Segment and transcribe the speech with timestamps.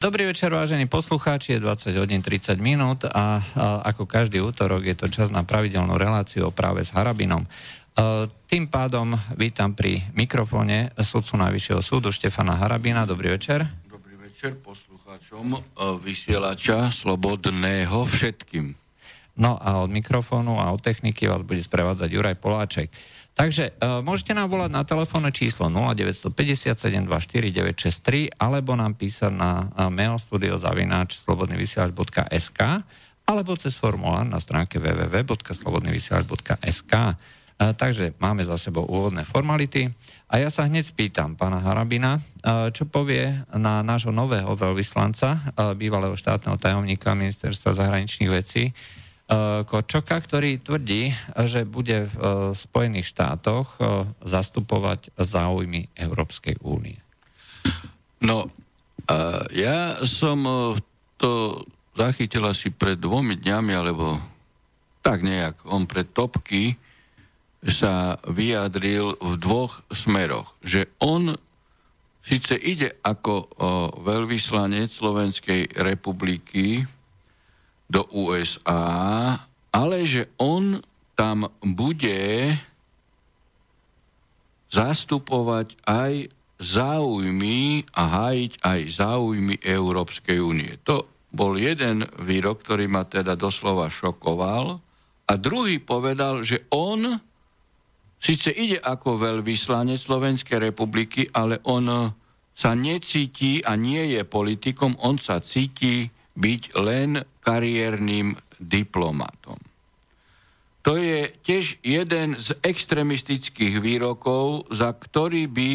[0.00, 3.36] Dobrý večer, vážení poslucháči, je 20 hodín 30 minút a, a
[3.84, 7.44] ako každý útorok je to čas na pravidelnú reláciu o práve s Harabinom.
[7.44, 13.04] A, tým pádom vítam pri mikrofóne sudcu Najvyššieho súdu Štefana Harabina.
[13.04, 13.68] Dobrý večer.
[13.92, 15.58] Dobrý večer poslucháčom e,
[16.00, 18.72] vysielača Slobodného všetkým.
[19.36, 22.88] No a od mikrofónu a od techniky vás bude sprevádzať Juraj Poláček.
[23.40, 26.76] Takže uh, môžete nám volať na telefónne číslo 0957
[27.08, 32.60] 24963 alebo nám písať na uh, mail studiozavináč slobodnyvysielač.sk
[33.24, 37.16] alebo cez formulár na stránke www.slobodnyvysielač.sk uh,
[37.56, 39.88] Takže máme za sebou úvodné formality.
[40.28, 45.72] A ja sa hneď spýtam pána Harabina, uh, čo povie na nášho nového veľvyslanca, uh,
[45.72, 48.76] bývalého štátneho tajomníka ministerstva zahraničných vecí,
[49.62, 51.14] Korčoka, ktorý tvrdí,
[51.46, 56.98] že bude v eh, Spojených štátoch eh, zastupovať záujmy Európskej únie.
[58.20, 58.52] No,
[59.56, 60.44] ja som
[61.16, 61.64] to
[61.96, 64.20] zachytil asi pred dvomi dňami, alebo
[65.00, 66.76] tak nejak, on pred topky
[67.64, 71.32] sa vyjadril v dvoch smeroch, že on
[72.20, 73.48] síce ide ako
[74.04, 76.84] veľvyslanec Slovenskej republiky
[77.90, 79.34] do USA,
[79.74, 80.78] ale že on
[81.18, 82.54] tam bude
[84.70, 86.30] zastupovať aj
[86.62, 90.70] záujmy a hájiť aj záujmy Európskej únie.
[90.86, 94.78] To bol jeden výrok, ktorý ma teda doslova šokoval.
[95.26, 97.06] A druhý povedal, že on
[98.20, 101.86] síce ide ako veľvyslanec Slovenskej republiky, ale on
[102.52, 106.04] sa necíti a nie je politikom, on sa cíti
[106.36, 109.58] byť len kariérnym diplomatom.
[110.80, 115.72] To je tiež jeden z extremistických výrokov, za ktorý by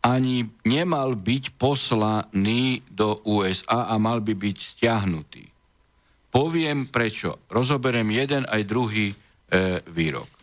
[0.00, 5.44] ani nemal byť poslaný do USA a mal by byť stiahnutý.
[6.32, 7.44] Poviem prečo.
[7.52, 9.16] Rozoberiem jeden aj druhý e,
[9.92, 10.30] výrok.
[10.30, 10.40] E,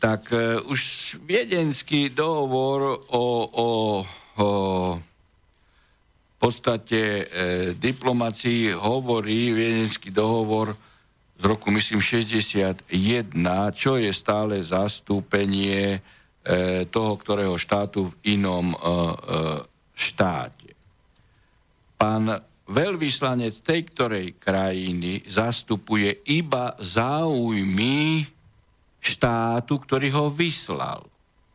[0.00, 0.80] tak e, už
[1.22, 3.68] viedenský dohovor o, o,
[4.42, 4.48] o
[6.42, 7.24] podstate e,
[7.78, 10.74] diplomácii hovorí viedenský dohovor
[11.38, 12.90] z roku, myslím, 61,
[13.70, 18.84] čo je stále zastúpenie e, toho, ktorého štátu v inom e, e,
[19.94, 20.70] štáte.
[21.94, 22.26] Pán
[22.66, 28.26] veľvyslanec tej ktorej krajiny zastupuje iba záujmy
[28.98, 31.06] štátu, ktorý ho vyslal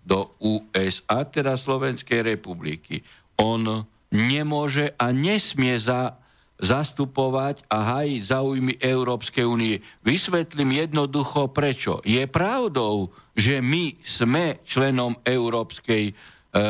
[0.07, 3.03] do USA, teda Slovenskej republiky.
[3.43, 3.83] On
[4.17, 6.17] nemôže a nesmie za,
[6.57, 9.77] zastupovať a hajiť záujmy Európskej únie.
[10.01, 12.01] Vysvetlím jednoducho prečo.
[12.01, 16.61] Je pravdou, že my sme členom Európskej e, e,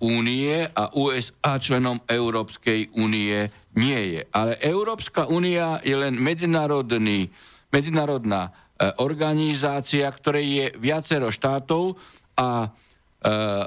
[0.00, 4.20] únie a USA členom Európskej únie nie je.
[4.32, 7.28] Ale Európska únia je len medzinárodný,
[7.68, 8.50] medzinárodná e,
[9.04, 12.00] organizácia, ktorej je viacero štátov
[12.40, 12.68] a e,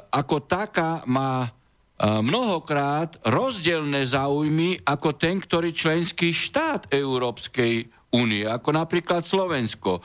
[0.01, 1.53] ako taká má
[2.01, 9.99] mnohokrát rozdielne záujmy ako ten, ktorý členský štát Európskej únie, ako napríklad Slovensko.
[9.99, 10.01] E,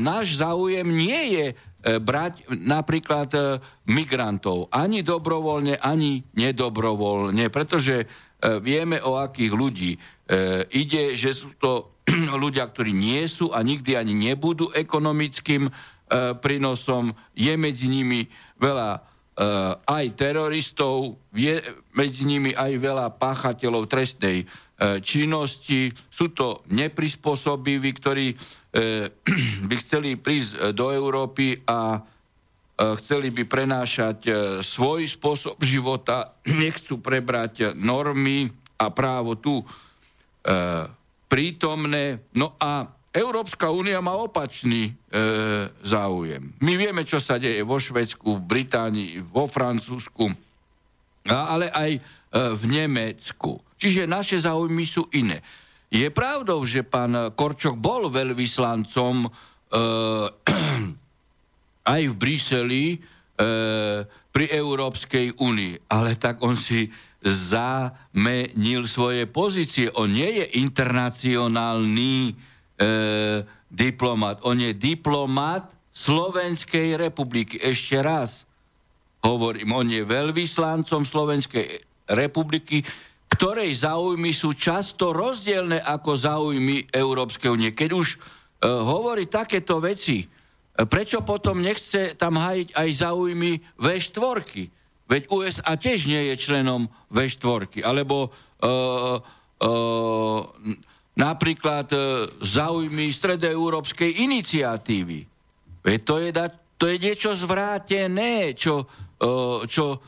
[0.00, 1.54] náš záujem nie je e,
[2.00, 3.40] brať napríklad e,
[3.88, 8.08] migrantov ani dobrovoľne, ani nedobrovoľne, pretože
[8.38, 9.98] vieme o akých ľudí
[10.70, 11.98] ide, že sú to
[12.46, 15.66] ľudia, ktorí nie sú a nikdy ani nebudú ekonomickým
[16.38, 17.18] prínosom.
[17.34, 18.30] Je medzi nimi
[18.62, 19.02] veľa
[19.86, 21.62] aj teroristov, je
[21.94, 25.94] medzi nimi aj veľa páchateľov trestnej eh, činnosti.
[26.10, 29.06] Sú to neprispôsobiví, ktorí eh,
[29.70, 32.02] by chceli prísť do Európy a
[32.78, 34.30] chceli by prenášať
[34.62, 39.62] svoj spôsob života, nechcú prebrať normy a právo tu
[41.26, 42.22] prítomné.
[42.38, 44.92] No a Európska únia má opačný e,
[45.80, 46.52] záujem.
[46.60, 50.28] My vieme, čo sa deje vo Švedsku, v Británii, vo Francúzsku,
[51.24, 52.00] ale aj e,
[52.52, 53.64] v Nemecku.
[53.80, 55.40] Čiže naše záujmy sú iné.
[55.88, 59.28] Je pravdou, že pán Korčok bol veľvyslancom e,
[61.96, 62.98] aj v Bruseli e,
[64.28, 66.92] pri Európskej únii, ale tak on si
[67.24, 69.88] zamenil svoje pozície.
[69.96, 72.36] On nie je internacionálny
[73.68, 74.38] diplomat.
[74.46, 77.58] On je diplomat Slovenskej republiky.
[77.58, 78.46] Ešte raz
[79.26, 81.82] hovorím, on je veľvyslancom Slovenskej
[82.14, 82.86] republiky,
[83.28, 87.70] ktorej záujmy sú často rozdielne ako záujmy Európskej únie.
[87.74, 88.18] Keď už e,
[88.64, 90.26] hovorí takéto veci, e,
[90.88, 94.78] prečo potom nechce tam hajiť aj záujmy V4?
[95.08, 99.16] Veď USA tiež nie je členom V4, alebo uh,
[99.64, 100.40] uh,
[101.18, 105.26] napríklad uh, záujmy stredoeurópskej iniciatívy.
[105.82, 106.30] Veď to je,
[106.78, 109.98] to je niečo zvrátené, čo, uh, čo uh,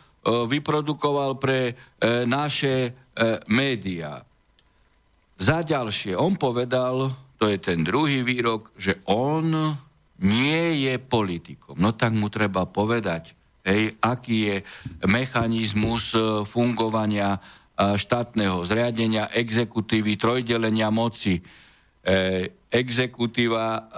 [0.47, 4.23] vyprodukoval pre uh, naše uh, médiá.
[5.41, 7.09] Za ďalšie, on povedal,
[7.41, 9.73] to je ten druhý výrok, že on
[10.21, 11.81] nie je politikom.
[11.81, 13.33] No tak mu treba povedať,
[13.65, 14.57] hej, aký je
[15.09, 17.41] mechanizmus e, fungovania e,
[17.81, 21.41] štátneho zriadenia, exekutívy, trojdelenia moci.
[21.41, 21.43] E,
[22.71, 23.91] exekutíva,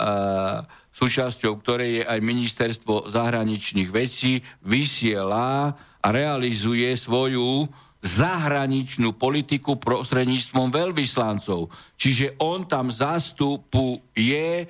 [0.93, 7.69] súčasťou ktorej je aj ministerstvo zahraničných vecí, vysiela a realizuje svoju
[8.03, 11.71] zahraničnú politiku prostredníctvom veľvyslancov.
[11.95, 14.67] Čiže on tam zastupuje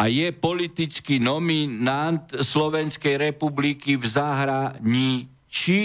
[0.00, 5.84] a je politický nominant Slovenskej republiky v zahraničí.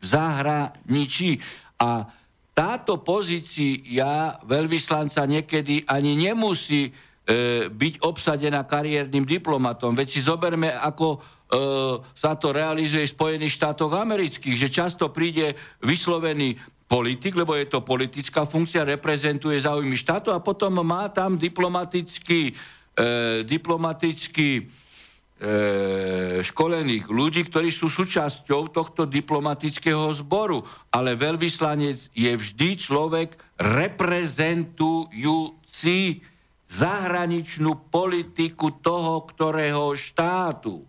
[0.00, 1.36] V zahraničí.
[1.78, 2.10] A
[2.54, 6.92] táto pozícia veľvyslanca niekedy ani nemusí e,
[7.70, 9.94] byť obsadená kariérnym diplomatom.
[9.94, 11.56] Veď si zoberme, ako E,
[12.12, 17.80] sa to realizuje v Spojených štátoch amerických, že často príde vyslovený politik, lebo je to
[17.80, 22.54] politická funkcia, reprezentuje záujmy štátu a potom má tam diplomatický, e,
[23.48, 24.68] diplomatický
[25.38, 30.66] e, školených ľudí, ktorí sú súčasťou tohto diplomatického zboru.
[30.90, 36.26] Ale veľvyslanec je vždy človek reprezentujúci
[36.68, 40.84] zahraničnú politiku toho, ktorého štátu.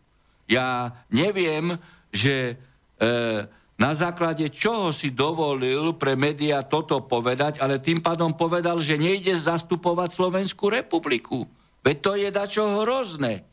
[0.49, 1.77] Ja neviem,
[2.11, 2.57] že
[2.99, 3.47] e,
[3.79, 9.31] na základe čoho si dovolil pre médiá toto povedať, ale tým pádom povedal, že nejde
[9.31, 11.47] zastupovať Slovenskú republiku.
[11.79, 13.47] Veď to je dačo hrozné.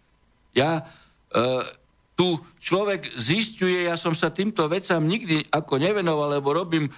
[0.57, 0.83] Ja...
[1.31, 1.85] E,
[2.17, 6.93] tu človek zistuje, ja som sa týmto vecam nikdy ako nevenoval, lebo robím e,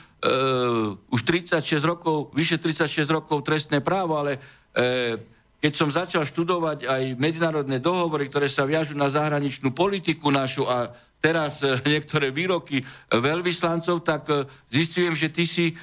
[0.95, 4.39] už 36 rokov, vyše 36 rokov trestné právo, ale
[4.79, 5.19] e,
[5.59, 10.95] keď som začal študovať aj medzinárodné dohovory, ktoré sa viažú na zahraničnú politiku našu a
[11.19, 15.75] teraz e, niektoré výroky veľvyslancov, tak e, zistujem, že ty si e,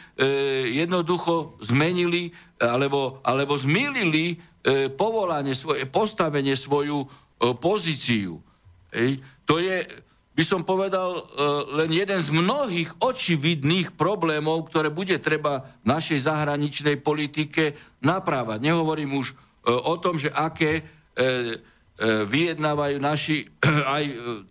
[0.79, 4.39] jednoducho zmenili alebo, alebo zmýlili
[4.97, 7.05] povolanie svoje, postavenie, svoju
[7.39, 8.39] pozíciu.
[8.91, 9.83] Ej, to je,
[10.33, 11.27] by som povedal,
[11.75, 18.63] len jeden z mnohých očividných problémov, ktoré bude treba v našej zahraničnej politike naprávať.
[18.63, 19.35] Nehovorím už
[19.65, 20.83] E, o tom, že aké e,
[21.17, 21.25] e,
[22.29, 23.49] vyjednávajú naši
[23.97, 24.03] aj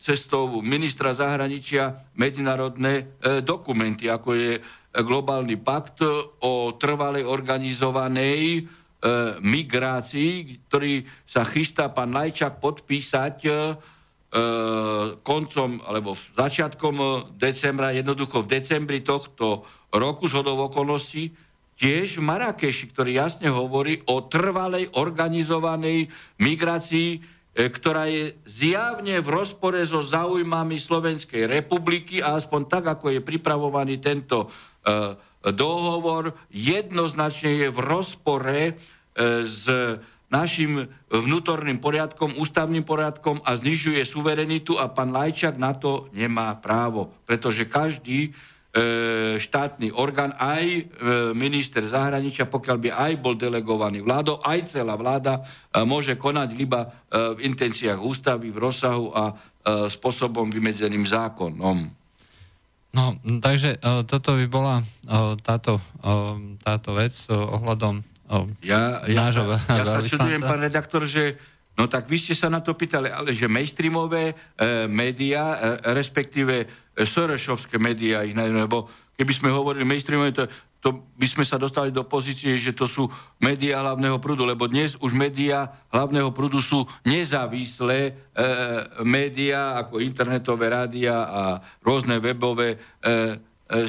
[0.03, 4.53] cestou ministra zahraničia medzinárodné dokumenty, ako je
[4.95, 6.03] globálny pakt
[6.43, 8.67] o trvalej organizovanej
[9.45, 13.37] migrácii, ktorý sa chystá pán Lajčak podpísať
[15.21, 21.31] koncom alebo začiatkom decembra, jednoducho v decembri tohto roku z hodov okolností,
[21.79, 27.21] tiež v Marrakeši, ktorý jasne hovorí o trvalej organizovanej migrácii, e,
[27.67, 33.99] ktorá je zjavne v rozpore so záujmami Slovenskej republiky a aspoň tak, ako je pripravovaný
[33.99, 34.49] tento e,
[35.51, 38.73] dohovor, jednoznačne je v rozpore e,
[39.47, 39.65] s
[40.27, 47.15] našim vnútorným poriadkom, ústavným poriadkom a znižuje suverenitu a pán Lajčak na to nemá právo,
[47.23, 48.35] pretože každý
[48.75, 50.83] E, štátny orgán, aj e,
[51.31, 55.43] minister zahraničia, pokiaľ by aj bol delegovaný vládou, aj celá vláda e,
[55.87, 59.39] môže konať iba v intenciách ústavy, v rozsahu a
[59.87, 61.87] spôsobom vymedzeným zákonom.
[62.91, 63.05] No,
[63.39, 63.79] takže
[64.11, 64.83] toto by bola
[65.47, 65.79] táto,
[66.67, 68.03] táto vec ohľadom
[68.65, 71.37] ja, ja, nášho sa, ja sa čudujem, pán redaktor, že
[71.75, 74.35] No tak vy ste sa na to pýtali, ale že mainstreamové e,
[74.87, 76.67] médiá, e, respektíve e,
[77.03, 78.87] Sorešovské médiá, ich lebo
[79.19, 80.47] keby sme hovorili mainstreamové, to,
[80.79, 83.11] to by sme sa dostali do pozície, že to sú
[83.43, 88.43] médiá hlavného prúdu, lebo dnes už médiá hlavného prúdu sú nezávislé e,
[89.03, 91.43] médiá, ako internetové rádia a
[91.83, 93.13] rôzne webové e, e,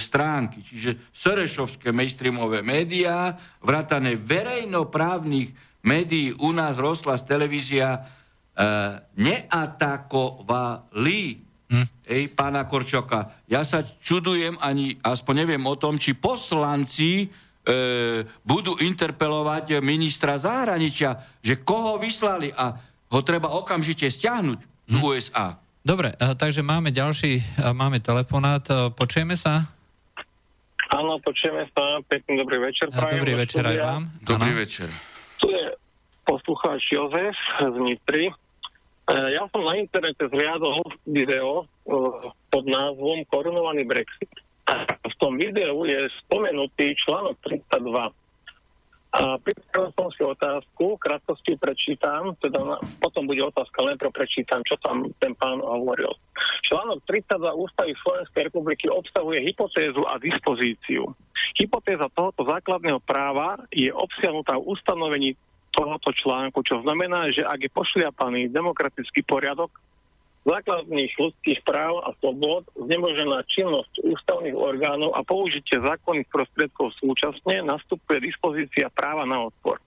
[0.01, 0.65] stránky.
[0.65, 5.53] Čiže Sorešovské mainstreamové médiá, vratané verejnoprávnych
[5.85, 7.99] médií u nás rostla z televízia e,
[9.21, 11.21] neatakovali
[11.69, 11.85] hm.
[12.09, 13.45] ej, pána Korčoka.
[13.45, 17.29] Ja sa čudujem, ani aspoň neviem o tom, či poslanci e,
[18.41, 22.73] budú interpelovať ministra zahraničia, že koho vyslali a
[23.13, 25.03] ho treba okamžite stiahnuť z hm.
[25.05, 25.61] USA.
[25.85, 28.65] Dobre, e, takže máme ďalší, e, máme telefonát.
[28.65, 29.69] E, počujeme sa?
[30.95, 31.99] Áno, počujeme sa.
[32.07, 32.87] Pekný dobrý večer.
[32.87, 34.03] Dobrý večer aj vám.
[34.23, 34.61] Dobrý ano.
[34.63, 34.87] večer.
[35.43, 35.75] Tu je
[36.23, 38.31] poslucháč Jozef z Nitry.
[38.31, 38.33] E,
[39.35, 41.91] ja som na internete zriadol video, e,
[42.47, 44.31] pod názvom Korunovaný Brexit.
[44.71, 48.24] A v tom videu je spomenutý článok 32
[49.15, 54.75] a pripravil som si otázku, krátkosti prečítam, teda potom bude otázka, len pro prečítam, čo
[54.83, 56.11] tam ten pán hovoril.
[56.67, 61.15] Článok 32 Ústavy Slovenskej republiky obsahuje hypotézu a dispozíciu.
[61.55, 65.29] Hypotéza tohoto základného práva je obsiahnutá v ustanovení
[65.71, 69.71] tohoto článku, čo znamená, že ak je pošliapaný demokratický poriadok,
[70.45, 78.29] základných ľudských práv a slobod, znemožená činnosť ústavných orgánov a použitie zákonných prostriedkov súčasne nastupuje
[78.29, 79.81] dispozícia práva na odpor.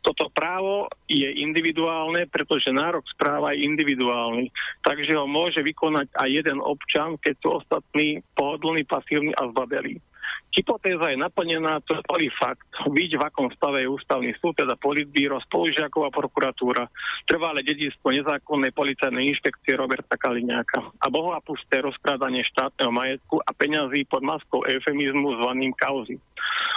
[0.00, 4.48] Toto právo je individuálne, pretože nárok správa je individuálny,
[4.84, 10.00] takže ho môže vykonať aj jeden občan, keď sú ostatní pohodlní, pasívni a zbabelí.
[10.54, 12.62] Hypotéza je naplnená, to je fakt.
[12.86, 16.86] Vidť, v akom stave je ústavný súd, teda politbíro, spolužiaková prokuratúra,
[17.26, 24.22] trvalé dedictvo nezákonnej policajnej inšpekcie Roberta Kaliňáka a bohoapusté rozkrádanie štátneho majetku a peňazí pod
[24.22, 26.22] maskou eufemizmu zvaným kauzy.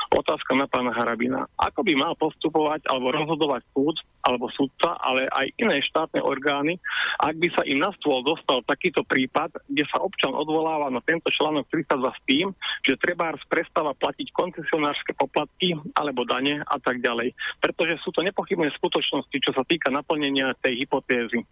[0.09, 1.45] Otázka na pána Harabina.
[1.59, 6.75] Ako by mal postupovať alebo rozhodovať súd alebo súdca, ale aj iné štátne orgány,
[7.23, 11.31] ak by sa im na stôl dostal takýto prípad, kde sa občan odvoláva na tento
[11.31, 12.47] článok 32 s tým,
[12.83, 17.31] že treba prestáva platiť koncesionárske poplatky alebo dane a tak ďalej.
[17.63, 21.47] Pretože sú to nepochybné skutočnosti, čo sa týka naplnenia tej hypotézy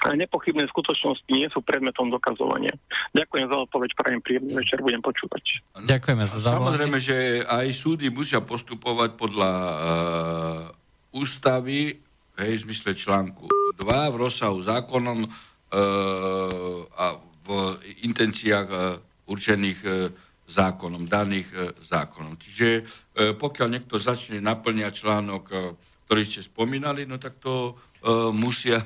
[0.00, 2.72] a nepochybné skutočnosti nie sú predmetom dokazovania.
[3.12, 5.60] Ďakujem za odpoveď, prajem príjemný večer, budem počúvať.
[5.76, 6.56] Ďakujeme za zavolanie.
[6.56, 10.79] Samozrejme, že aj súdy musia postupovať podľa uh,
[11.14, 11.96] ústavy,
[12.38, 15.30] hej, v zmysle článku 2, v rozsahu zákonom uh,
[16.94, 17.48] a v
[18.06, 19.92] intenciách uh, určených uh,
[20.46, 22.38] zákonom, daných uh, zákonom.
[22.38, 25.74] Čiže uh, pokiaľ niekto začne naplňať článok, uh,
[26.06, 28.82] ktorý ste spomínali, no tak to uh, musia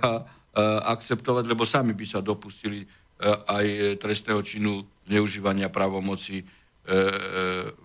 [0.55, 6.47] Eh, akceptovať, lebo sami by sa dopustili eh, aj trestného činu zneužívania právomoci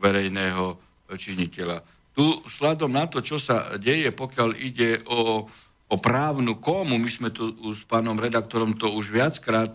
[0.04, 0.76] verejného
[1.16, 1.80] činiteľa.
[2.20, 5.48] Tu sladom na to, čo sa deje, pokiaľ ide o,
[5.88, 9.72] o právnu komu, my sme tu s pánom redaktorom to už viackrát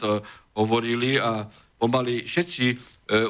[0.53, 1.49] hovorili a
[1.81, 2.77] pomaly všetci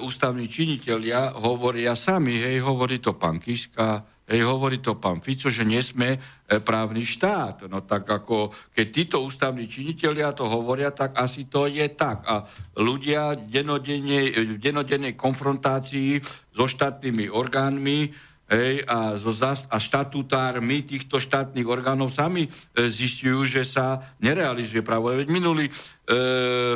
[0.02, 5.68] ústavní činiteľia hovoria sami, hej, hovorí to pán Kiska, Hej, hovorí to pán Fico, že
[5.68, 6.18] nie sme e,
[6.56, 7.68] právny štát.
[7.68, 12.24] No tak ako, keď títo ústavní činitelia to hovoria, tak asi to je tak.
[12.24, 12.40] A
[12.80, 16.24] ľudia v denodennej konfrontácii
[16.56, 18.16] so štátnymi orgánmi
[18.48, 22.50] hej, a, zast- a štatutármi týchto štátnych orgánov sami e,
[22.92, 25.12] zistujú, že sa nerealizuje právo.
[25.16, 25.72] Veď minulý, e,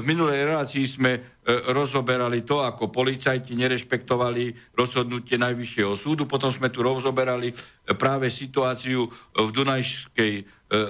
[0.01, 1.21] v minulej relácii sme e,
[1.73, 7.55] rozoberali to, ako policajti nerešpektovali rozhodnutie Najvyššieho súdu, potom sme tu rozoberali e,
[7.93, 10.45] práve situáciu v Dunajskej e,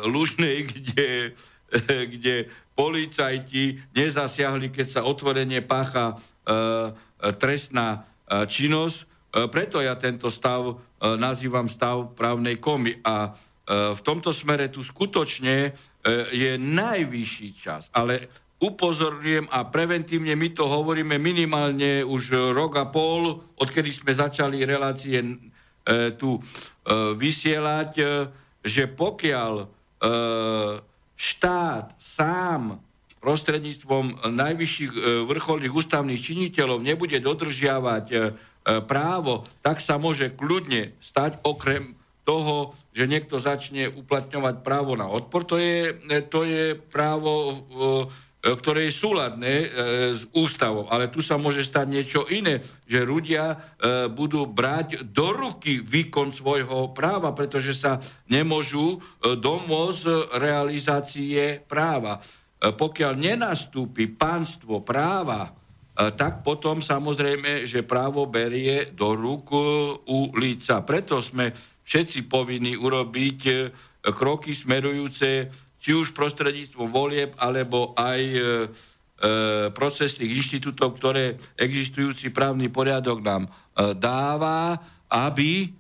[0.07, 1.35] Lužnej, kde,
[1.75, 2.35] e, kde
[2.79, 6.95] policajti nezasiahli, keď sa otvorenie pácha e,
[7.35, 10.75] trestná e, činnosť, E, preto ja tento stav e,
[11.15, 12.99] nazývam stav právnej komy.
[13.07, 13.31] A e,
[13.95, 15.77] v tomto smere tu skutočne
[16.33, 18.33] je najvyšší čas, ale
[18.65, 25.21] upozorňujem a preventívne my to hovoríme minimálne už rok a pol, odkedy sme začali relácie
[26.17, 26.41] tu
[27.13, 27.93] vysielať,
[28.65, 29.69] že pokiaľ
[31.13, 32.81] štát sám
[33.21, 34.93] prostredníctvom najvyšších
[35.29, 38.07] vrcholných ústavných činiteľov nebude dodržiavať
[38.58, 41.97] E, právo, tak sa môže kľudne stať okrem
[42.29, 45.49] toho, že niekto začne uplatňovať právo na odpor.
[45.49, 47.57] To je, e, to je právo, e,
[48.39, 49.55] ktoré je súladné
[50.15, 50.87] s ústavou.
[50.87, 53.59] Ale tu sa môže stať niečo iné, že ľudia
[54.15, 57.99] budú brať do ruky výkon svojho práva, pretože sa
[58.31, 62.23] nemôžu domôcť realizácie práva.
[62.63, 65.58] Pokiaľ nenastúpi pánstvo práva, E,
[65.99, 69.59] tak potom samozrejme, že právo berie do rúk e,
[70.07, 70.79] ulica.
[70.87, 71.51] Preto sme
[71.83, 73.53] všetci povinní urobiť e,
[74.15, 78.41] kroky smerujúce či už prostredníctvom volieb, alebo aj e,
[79.75, 83.51] procesných inštitútov, ktoré existujúci právny poriadok nám e,
[83.99, 84.79] dáva,
[85.11, 85.75] aby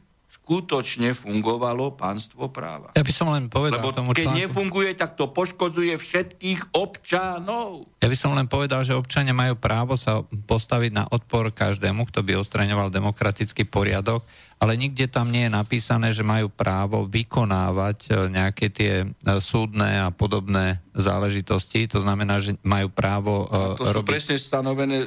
[0.49, 2.97] skutočne fungovalo pánstvo práva.
[2.97, 4.41] Ja by som len povedal Lebo tomu keď článku...
[4.41, 7.85] nefunguje, tak to poškodzuje všetkých občanov.
[8.01, 12.25] Ja by som len povedal, že občania majú právo sa postaviť na odpor každému, kto
[12.25, 14.25] by ostraňoval demokratický poriadok,
[14.57, 19.07] ale nikde tam nie je napísané, že majú právo vykonávať e, nejaké tie e,
[19.45, 21.85] súdne a podobné záležitosti.
[21.93, 24.01] To znamená, že majú právo a to robiť...
[24.01, 25.05] sú presne stanovené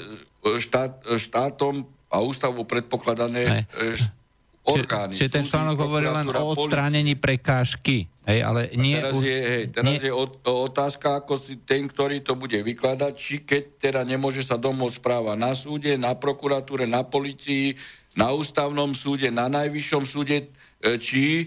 [0.62, 3.65] štát, štátom a ústavu predpokladané
[4.62, 5.18] orgány.
[5.18, 8.06] Čiže ten článok hovorí len o odstránení prekážky.
[8.22, 9.01] Hej, ale nie...
[9.01, 9.98] Teraz je, hej, teraz nie...
[9.98, 10.13] je
[10.46, 15.34] otázka, ako si ten, ktorý to bude vykladať, či keď teda nemôže sa domov správa
[15.34, 17.74] na súde, na prokuratúre, na policii,
[18.13, 21.46] na ústavnom súde, na najvyššom súde, e, či e,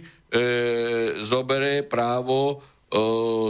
[1.22, 2.54] zobere právo e,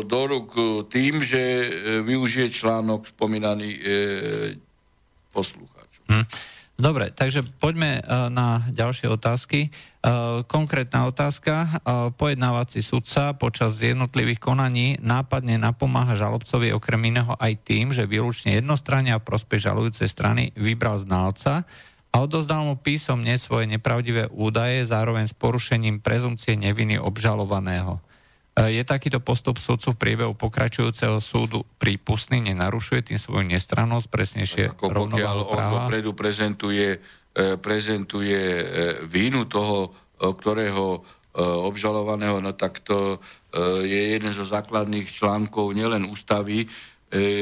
[0.04, 0.50] do rúk
[0.92, 1.68] tým, že e,
[2.04, 3.80] využije článok spomínaný e,
[5.32, 6.04] poslucháčom.
[6.12, 6.26] Hm.
[6.74, 9.70] Dobre, takže poďme e, na ďalšie otázky.
[9.70, 10.08] E,
[10.42, 11.54] konkrétna otázka.
[11.54, 11.68] E,
[12.18, 19.14] pojednávací sudca počas jednotlivých konaní nápadne napomáha žalobcovi okrem iného aj tým, že výlučne jednostranne
[19.14, 21.62] a prospech žalujúcej strany vybral znalca
[22.10, 28.02] a odozdal mu písomne svoje nepravdivé údaje zároveň s porušením prezumcie neviny obžalovaného.
[28.54, 34.94] Je takýto postup sudcu v priebehu pokračujúceho súdu prípustný, nenarušuje tým svoju nestrannosť, presnejšie Ako
[34.94, 37.02] pokiaľ on dopredu prezentuje,
[37.34, 38.64] e, prezentuje e,
[39.10, 41.02] vínu toho, e, ktorého
[41.34, 43.18] obžalovaného, no tak to
[43.82, 46.62] je jeden zo základných článkov nielen ústavy,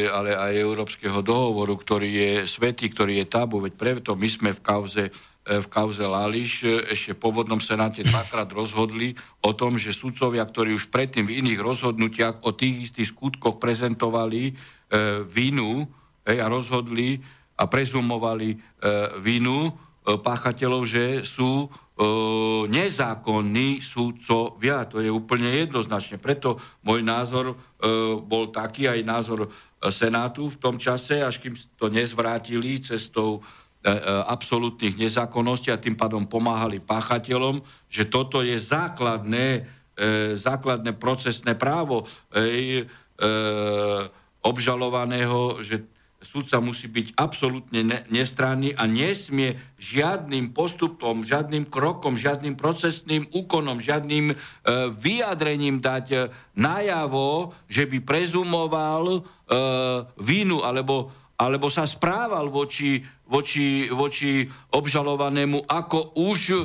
[0.09, 4.65] ale aj Európskeho dohovoru, ktorý je svetý, ktorý je tabu, veď preto my sme v
[4.65, 9.91] kauze E, v kauze Lališ e, ešte po vodnom senáte dvakrát rozhodli o tom, že
[9.91, 14.53] sudcovia, ktorí už predtým v iných rozhodnutiach o tých istých skutkoch prezentovali e,
[15.27, 15.91] vinu
[16.23, 17.19] hej, a rozhodli
[17.59, 18.57] a prezumovali e,
[19.19, 19.73] vinu e,
[20.15, 21.69] páchateľov, že sú e,
[22.71, 24.87] nezákonní sudcovia.
[24.95, 26.23] To je úplne jednoznačne.
[26.23, 27.55] Preto môj názor e,
[28.23, 29.51] bol taký, aj názor
[29.83, 33.62] Senátu v tom čase, až kým to nezvrátili cestou E, e,
[34.27, 39.67] absolútnych nezákonností a tým pádom pomáhali páchateľom, že toto je základné,
[39.99, 42.07] e, základné procesné právo
[44.43, 45.87] obžalovaného, že
[46.23, 54.33] súdca musí byť absolútne nestranný a nesmie žiadnym postupom, žiadnym krokom, žiadnym procesným úkonom, žiadnym
[54.33, 54.35] e,
[54.95, 56.19] vyjadrením dať e,
[56.55, 59.21] najavo, že by prezumoval e,
[60.23, 64.45] vínu alebo, alebo sa správal voči voči, voči
[64.77, 66.65] obžalovanému ako už e,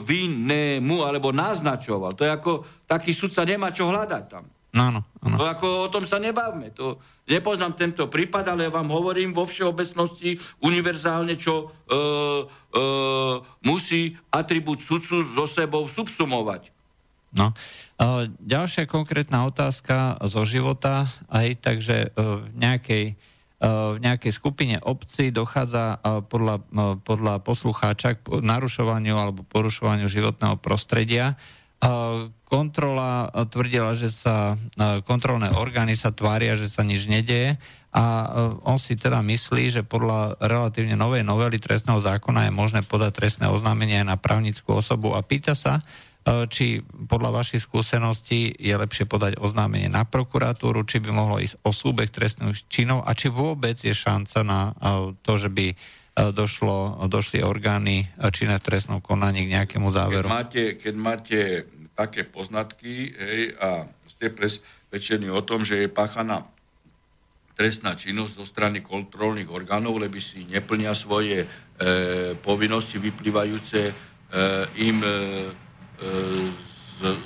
[0.00, 2.16] vinnému, alebo naznačoval.
[2.16, 2.52] To je ako,
[2.88, 4.48] taký sudca nemá čo hľadať tam.
[4.76, 5.36] Áno, áno.
[5.36, 6.72] To ako o tom sa nebavme.
[6.76, 12.02] To, nepoznám tento prípad, ale vám hovorím vo všeobecnosti univerzálne, čo e, e,
[13.64, 16.72] musí atribút sudcu so sebou subsumovať.
[17.36, 17.52] No.
[17.52, 23.04] E, ďalšia konkrétna otázka zo života, aj takže e, v nejakej
[23.56, 25.96] v nejakej skupine obci dochádza
[26.28, 26.60] podľa,
[27.00, 31.40] podľa poslucháča k narušovaniu alebo porušovaniu životného prostredia.
[32.44, 34.60] Kontrola tvrdila, že sa
[35.08, 37.56] kontrolné orgány sa tvária, že sa nič nedeje
[37.96, 38.04] a
[38.60, 43.48] on si teda myslí, že podľa relatívne novej novely trestného zákona je možné podať trestné
[43.48, 49.06] oznámenie aj na právnickú osobu a pýta sa, E, či podľa vašich skúseností je lepšie
[49.06, 53.78] podať oznámenie na prokuratúru, či by mohlo ísť o súbeh trestných činov a či vôbec
[53.78, 55.74] je šanca na e, to, že by e,
[56.34, 60.26] došlo, došli orgány činné v trestnom konaní k nejakému záveru.
[60.26, 61.38] Keď máte, keď máte
[61.94, 66.42] také poznatky hej, a ste presvedčení o tom, že je páchaná
[67.56, 71.46] trestná činnosť zo strany kontrolných orgánov, lebo si neplnia svoje e,
[72.36, 73.92] povinnosti vyplývajúce e,
[74.84, 75.12] im e,
[76.00, 77.16] z,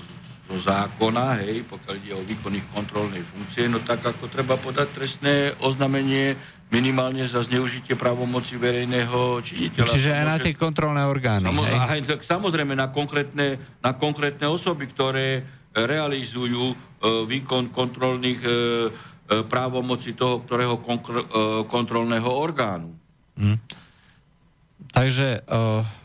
[0.50, 4.88] zo zákona, hej, pokiaľ ide o výkon ich kontrolnej funkcie, no tak ako treba podať
[4.90, 6.35] trestné oznámenie
[6.70, 9.90] minimálne za zneužitie právomoci verejného činiteľa.
[9.90, 11.50] Čiže aj na tie kontrolné orgány.
[11.50, 11.74] Samo, hej?
[11.74, 15.42] Aj, tak samozrejme na konkrétne, na konkrétne osoby, ktoré
[15.74, 16.76] realizujú e,
[17.26, 18.54] výkon kontrolných e, e,
[19.46, 22.94] právomoci toho, ktorého konkr- e, kontrolného orgánu.
[23.38, 23.59] Hm.
[24.90, 26.00] Takže e,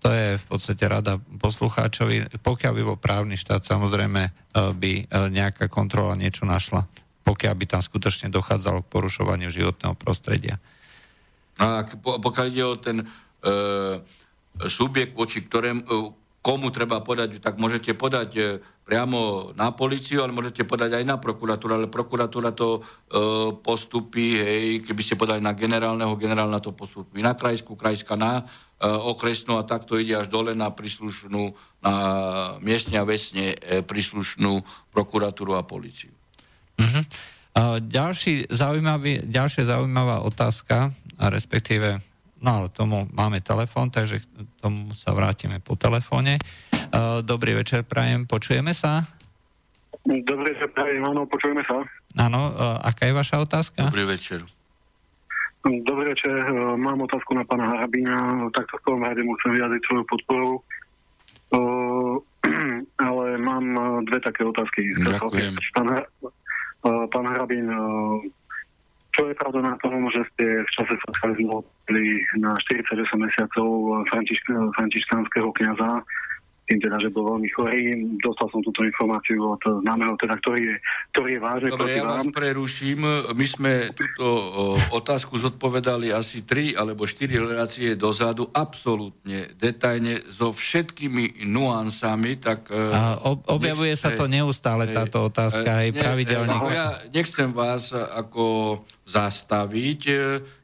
[0.00, 2.40] to je v podstate rada poslucháčovi.
[2.40, 4.30] Pokiaľ by bol právny štát, samozrejme e,
[4.72, 6.88] by e, nejaká kontrola niečo našla.
[7.20, 10.56] Pokiaľ by tam skutočne dochádzalo k porušovaniu životného prostredia.
[11.60, 13.06] A pokiaľ ide o ten e,
[14.64, 15.86] subjekt, voči ktorém, e,
[16.40, 18.42] komu treba podať, tak môžete podať e,
[18.88, 22.82] priamo na policiu, ale môžete podať aj na prokuratúru, ale prokuratúra to e,
[23.60, 28.88] postupí, hej, keby ste podali na generálneho, generálna to postupí na krajskú, krajská na e,
[28.88, 31.52] okresnú a takto ide až dole na príslušnú,
[31.84, 31.94] na
[32.64, 34.64] miestne a vesne e, príslušnú
[34.96, 36.10] prokuratúru a policiu.
[36.80, 37.04] Uh-huh.
[37.84, 42.00] ďalší zaujímavý, ďalšia zaujímavá otázka, respektíve
[42.40, 44.24] No ale tomu máme telefón, takže k
[44.64, 46.40] tomu sa vrátime po telefóne.
[46.72, 49.04] Uh, dobrý večer, Prajem, počujeme sa?
[50.08, 51.84] Dobrý večer, Prajem, áno, počujeme sa.
[52.16, 53.92] Áno, uh, aká je vaša otázka?
[53.92, 54.40] Dobrý večer.
[55.60, 60.04] Dobrý večer, uh, mám otázku na pána Harabína, takto v tom rade musím vyjadriť svoju
[60.08, 60.50] podporu,
[63.10, 63.64] ale mám
[64.08, 64.96] dve také otázky.
[64.96, 65.60] Ďakujem.
[65.76, 65.88] Pán,
[67.10, 67.68] pán Hrabin,
[69.20, 71.60] čo je pravda na tom, že ste v čase socializmu
[72.40, 73.68] na 48 mesiacov
[74.72, 76.00] františkánskeho kniaza
[76.70, 77.82] tým teda, že bol veľmi chorý.
[78.22, 80.76] Dostal som túto informáciu od známeho, teda, ktorý je,
[81.10, 83.00] ktorý je vážne Dobre, ja vás preruším.
[83.34, 84.26] My sme túto
[84.94, 92.38] otázku zodpovedali asi 3 alebo 4 relácie dozadu, absolútne detajne, so všetkými nuansami.
[92.38, 96.54] Tak, e, A ob, objavuje nech, sa to neustále, táto otázka, aj pravidelne.
[96.70, 98.78] Ja nechcem vás ako
[99.10, 100.00] zastaviť.
[100.06, 100.14] E,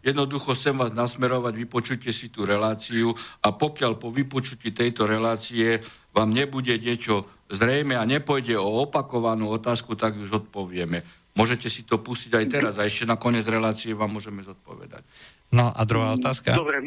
[0.07, 3.11] jednoducho chcem vás nasmerovať, vypočujte si tú reláciu
[3.43, 5.83] a pokiaľ po vypočutí tejto relácie
[6.15, 11.03] vám nebude niečo zrejme a nepôjde o opakovanú otázku, tak ju zodpovieme.
[11.37, 15.05] Môžete si to pustiť aj teraz a ešte na koniec relácie vám môžeme zodpovedať.
[15.53, 16.57] No a druhá otázka?
[16.57, 16.81] Dobre,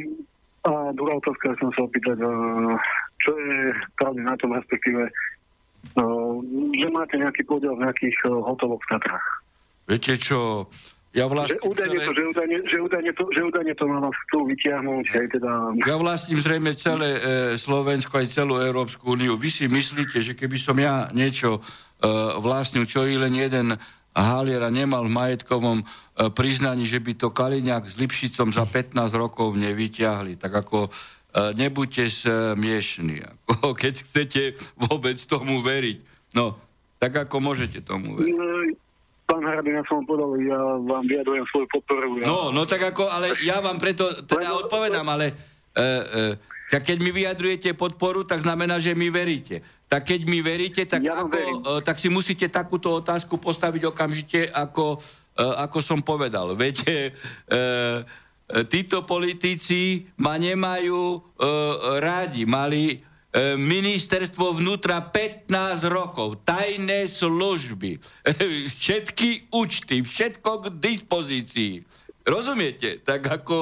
[0.65, 2.27] a druhá otázka som sa opýtať, e,
[3.21, 5.11] čo je pravde na tom, respektíve, e,
[6.81, 9.27] že máte nejaký podiel v nejakých hoteloch v Tatrách.
[9.89, 10.69] Viete čo,
[11.09, 12.05] ja vlastním že údajne, celé...
[12.05, 15.51] to, že, údajne, že, údajne to, že údajne to na vás chcú vyťahnuť, aj teda...
[15.89, 17.21] Ja vlastním zrejme celé e,
[17.57, 19.33] Slovensko, aj celú Európsku úniu.
[19.33, 21.61] Vy si myslíte, že keby som ja niečo e,
[22.37, 23.73] vlastnil, čo i len jeden
[24.13, 25.85] Haliera nemal v majetkovom e,
[26.29, 30.37] priznaní, že by to Kaliňák s Lipšicom za 15 rokov nevyťahli.
[30.37, 30.89] Tak ako e,
[31.57, 34.41] nebuďte smiešní, ako, keď chcete
[34.77, 35.97] vôbec tomu veriť.
[36.37, 36.53] No,
[37.01, 38.88] tak ako môžete tomu veriť.
[39.29, 42.17] Pán Hrabina som povedal, ja vám vyjadrujem svoju podporu.
[42.17, 42.25] Ja...
[42.25, 45.37] No, no tak ako, ale ja vám preto teda odpovedám, ale
[45.77, 46.23] e, e,
[46.73, 49.61] tak keď mi vyjadrujete podporu, tak znamená, že mi veríte.
[49.85, 54.49] Tak keď mi veríte, tak, ja ako, e, tak si musíte takúto otázku postaviť okamžite,
[54.49, 54.97] ako,
[55.37, 56.57] ako som povedal.
[56.57, 57.13] Viete,
[58.65, 61.21] títo politici ma nemajú
[62.01, 62.43] rádi.
[62.49, 62.99] Mali
[63.37, 68.01] ministerstvo vnútra 15 rokov, tajné služby,
[68.81, 71.85] všetky účty, všetko k dispozícii.
[72.25, 73.01] Rozumiete?
[73.05, 73.57] Tak ako...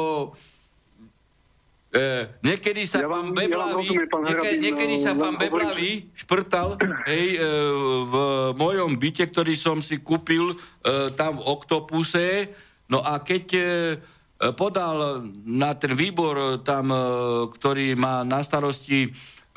[1.87, 6.75] E, niekedy sa ja vám, pán Beblavý, ja niekedy, niekedy sa pán Beblavý šprtal
[7.07, 7.47] hej, e,
[8.03, 8.15] v
[8.59, 10.55] mojom byte, ktorý som si kúpil e,
[11.15, 12.51] tam v Oktopuse,
[12.91, 13.63] no a keď e,
[14.59, 16.99] podal na ten výbor tam, e,
[17.55, 19.07] ktorý má na starosti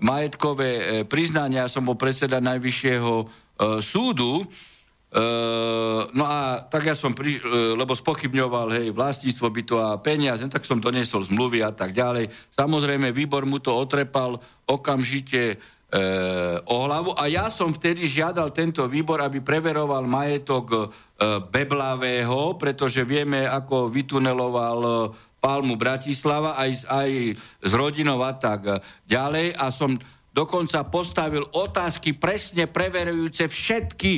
[0.00, 3.26] majetkové e, priznania, som bol predseda Najvyššieho e,
[3.84, 4.46] súdu, e,
[6.10, 7.38] no a tak ja som, pri,
[7.76, 12.32] lebo spochybňoval, hej, vlastníctvo bytu a peniaze, tak som donesol zmluvy a tak ďalej.
[12.56, 15.56] Samozrejme, výbor mu to otrepal okamžite e,
[16.64, 17.12] o hlavu.
[17.14, 20.96] A ja som vtedy žiadal tento výbor, aby preveroval majetok
[21.52, 27.10] Beblavého, pretože vieme, ako vytuneloval Palmu Bratislava aj, aj
[27.64, 29.56] s rodinou a tak ďalej.
[29.56, 29.96] A som
[30.30, 34.12] dokonca postavil otázky presne preverujúce všetky,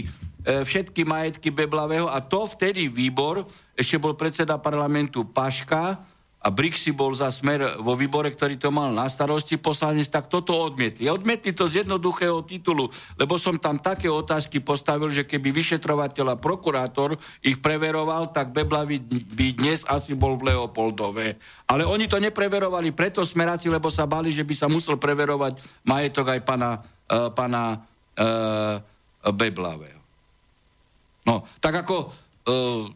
[0.45, 2.11] e, všetky majetky Beblavého.
[2.11, 6.03] A to vtedy výbor, ešte bol predseda parlamentu Paška,
[6.42, 10.59] a Brixi bol za smer vo výbore, ktorý to mal na starosti poslanec, tak toto
[10.59, 11.07] odmietli.
[11.07, 16.40] Odmietli to z jednoduchého titulu, lebo som tam také otázky postavil, že keby vyšetrovateľ a
[16.42, 17.14] prokurátor
[17.46, 18.98] ich preveroval, tak Beblavi
[19.33, 21.38] by dnes asi bol v Leopoldove.
[21.70, 26.26] Ale oni to nepreverovali preto smeráci, lebo sa bali, že by sa musel preverovať majetok
[26.35, 26.70] aj pana,
[27.07, 27.87] uh, pana
[28.18, 28.83] uh,
[29.31, 30.02] Beblavého.
[31.22, 32.11] No, tak ako
[32.50, 32.90] uh,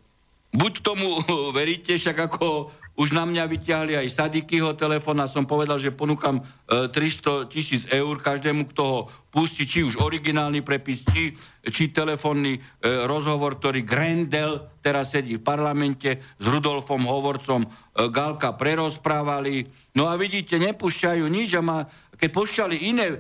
[0.51, 1.23] buď tomu
[1.59, 6.41] veríte, však ako už na mňa vyťahli aj Sadikyho telefón a som povedal, že ponúkam
[6.41, 11.37] e, 300 tisíc eur každému, kto ho pustí, či už originálny prepis, či,
[11.69, 12.61] či telefónny e,
[13.05, 17.69] rozhovor, ktorý Grendel teraz sedí v parlamente s Rudolfom Hovorcom e,
[18.09, 19.69] Galka prerozprávali.
[19.93, 21.85] No a vidíte, nepúšťajú nič a ma,
[22.17, 23.19] keď púšťali iné e,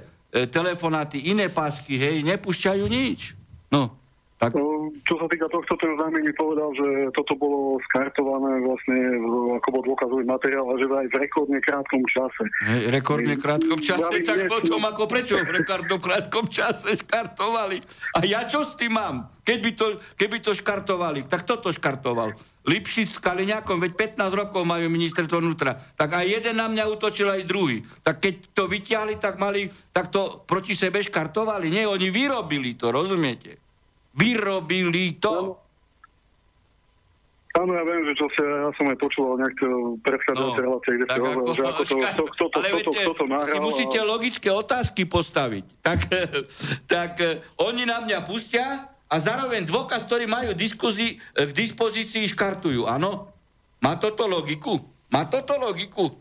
[0.48, 3.36] telefonáty, iné pásky, hej, nepúšťajú nič.
[3.68, 3.92] No,
[4.36, 4.52] tak...
[4.52, 8.96] No, čo sa týka tohto, ten známy mi povedal, že toto bolo skartované vlastne
[9.56, 12.44] ako bol dôkazový materiál a že aj v rekordne krátkom čase.
[12.68, 14.04] Hej, rekordne krátkom čase?
[14.04, 17.80] Ja, tak potom ako prečo v rekordne krátkom čase škartovali?
[18.12, 19.32] A ja čo s tým mám?
[19.46, 19.86] Keď by to,
[20.20, 22.36] keby to škartovali, tak kto to škartoval?
[22.66, 25.78] Lipšic s Kaliňákom, veď 15 rokov majú ministerstvo vnútra.
[25.94, 27.80] Tak aj jeden na mňa utočil, aj druhý.
[28.02, 31.70] Tak keď to vyťahli, tak mali, tak to proti sebe škartovali.
[31.70, 33.65] Nie, oni vyrobili to, rozumiete?
[34.16, 35.60] Vyrobili to.
[37.56, 39.64] Áno, ja viem, že čo si, ja som aj počúval nejaké
[40.04, 43.24] predchádzajúce no, relácie, kde ste hovorili, že ako to, kto, kto, to, kto, kto to
[43.24, 43.48] nahral.
[43.48, 44.04] Si musíte a...
[44.04, 45.64] logické otázky postaviť.
[45.80, 46.00] Tak,
[46.96, 52.28] tak eh, oni na mňa pustia a zároveň dôkaz, ktorý majú diskuzi, eh, k dispozícii,
[52.28, 52.84] škartujú.
[52.84, 53.32] Áno?
[53.80, 54.76] Má toto logiku?
[55.08, 56.12] Má toto logiku?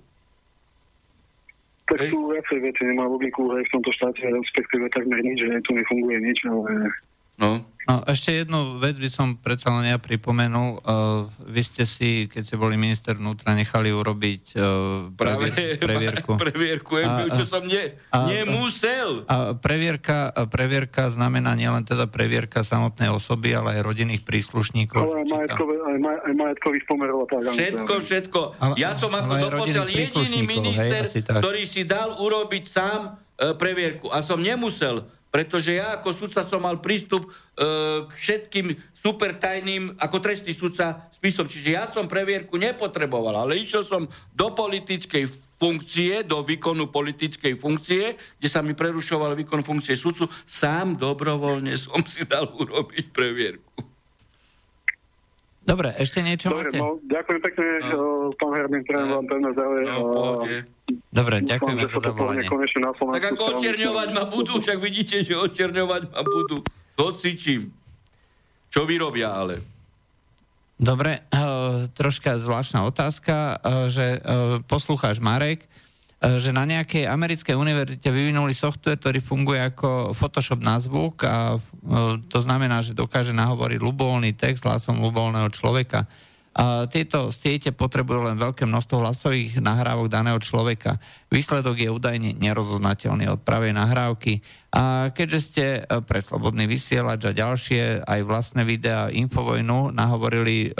[1.86, 5.76] Tak sú viacej veci, nemá logiku aj v tomto štáte, respektíve takmer nič, že tu
[5.76, 6.90] nefunguje nič, ale...
[7.38, 7.62] No.
[7.86, 10.82] No, ešte jednu vec by som predsa len ja pripomenul.
[10.82, 16.34] Uh, vy ste si, keď ste boli minister vnútra, nechali urobiť uh, Práve, previerku.
[16.34, 19.30] previerku, a, čo som ne, a, nemusel.
[19.30, 25.06] A previerka, previerka znamená nielen teda previerka samotnej osoby, ale aj rodinných príslušníkov.
[25.06, 27.30] Ale aj, majetkové, aj, maj, aj majetkových pomerov.
[27.30, 28.40] Tak, všetko, všetko.
[28.58, 34.10] Ale, ja som ako doposiaľ jediný minister, hej, ktorý si dal urobiť sám uh, previerku.
[34.10, 37.30] A som nemusel pretože ja ako sudca som mal prístup e,
[38.08, 41.52] k všetkým supertajným, ako trestný sudca, spisom.
[41.52, 45.28] Čiže ja som previerku nepotreboval, ale išiel som do politickej
[45.60, 50.32] funkcie, do výkonu politickej funkcie, kde sa mi prerušoval výkon funkcie sudcu.
[50.48, 53.95] Sám dobrovoľne som si dal urobiť previerku.
[55.66, 56.78] Dobre, ešte niečo Dobre, máte?
[56.78, 58.30] No, ďakujem pekne, no.
[58.38, 59.14] pán Hermin, ktorý no.
[59.18, 59.82] vám pevné zdravie.
[59.90, 60.00] No,
[61.10, 62.48] Dobre, ďakujeme za zavolanie.
[62.94, 66.62] Tak ako očerňovať ma budú, však vidíte, že očerňovať ma budú.
[67.02, 67.74] Hocičím.
[68.70, 69.66] Čo vyrobia ale?
[70.78, 75.66] Dobre, uh, troška zvláštna otázka, uh, že uh, poslucháš Marek,
[76.24, 81.60] že na nejakej americkej univerzite vyvinuli software, ktorý funguje ako Photoshop na zvuk a e,
[82.32, 86.08] to znamená, že dokáže nahovoriť ľubovoľný text hlasom ľubovoľného človeka.
[86.56, 91.04] A tieto siete potrebujú len veľké množstvo hlasových nahrávok daného človeka.
[91.28, 94.40] Výsledok je údajne nerozoznateľný od pravej nahrávky.
[94.72, 100.72] A keďže ste e, pre slobodný vysielač a ďalšie aj vlastné videá Infovojnu nahovorili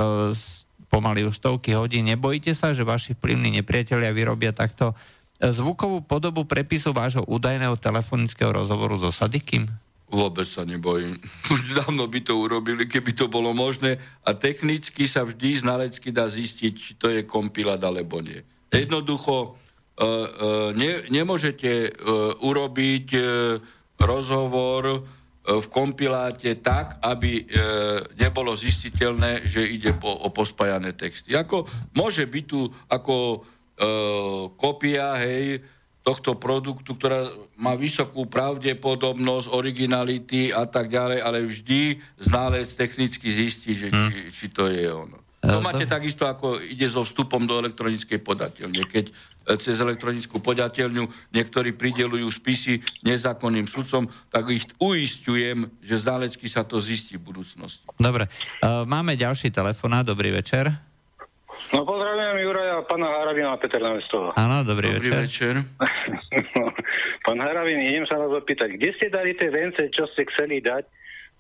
[0.96, 4.96] pomaly už stovky hodín, nebojíte sa, že vaši vplyvní nepriatelia vyrobia takto
[5.42, 9.68] zvukovú podobu prepisu vášho údajného telefonického rozhovoru so Sadikým?
[10.06, 11.18] Vôbec sa nebojím.
[11.54, 13.98] Už dávno by to urobili, keby to bolo možné.
[14.24, 18.40] A technicky sa vždy znalecky dá zistiť, či to je kompilát alebo nie.
[18.72, 23.08] Jednoducho uh, uh, ne, nemôžete uh, urobiť
[23.96, 25.08] rozhovor
[25.46, 27.46] v kompiláte tak, aby
[28.18, 31.38] nebolo zistiteľné, že ide po, o pospájané texty.
[31.38, 33.40] Ako môže byť tu ako e,
[34.56, 35.62] kopia, hej,
[36.06, 43.74] tohto produktu, ktorá má vysokú pravdepodobnosť, originality a tak ďalej, ale vždy ználec technicky zistí,
[43.74, 44.30] že či, hm.
[44.30, 45.26] či to je ono.
[45.46, 48.82] To máte takisto, ako ide so vstupom do elektronickej podateľne.
[48.90, 49.14] Keď e,
[49.62, 56.82] cez elektronickú podateľňu niektorí pridelujú spisy nezákonným sudcom, tak ich uistujem, že ználecky sa to
[56.82, 57.86] zistí v budúcnosti.
[58.02, 58.26] Dobre,
[58.66, 60.95] máme ďalší telefonát, dobrý večer.
[61.74, 64.38] No pozdravujem Juraja, pána Harabina a Peter Namestova.
[64.38, 65.60] Áno, dobrý, dobrý večer.
[65.60, 65.76] večer.
[67.26, 70.86] Pán Harabin, idem sa vás opýtať, kde ste dali tie vence, čo ste chceli dať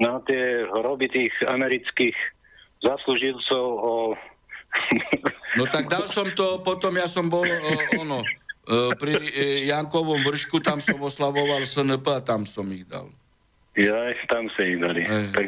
[0.01, 2.17] na tie hroby tých amerických
[2.81, 3.93] zaslúžilcov o...
[5.55, 10.19] No tak dal som to, potom ja som bol, o, ono, o, pri e, Jankovom
[10.19, 13.07] vršku, tam som oslavoval SNP a tam som ich dal.
[13.75, 15.03] Ja, tam sa ich dali.
[15.03, 15.47] Ej, tak,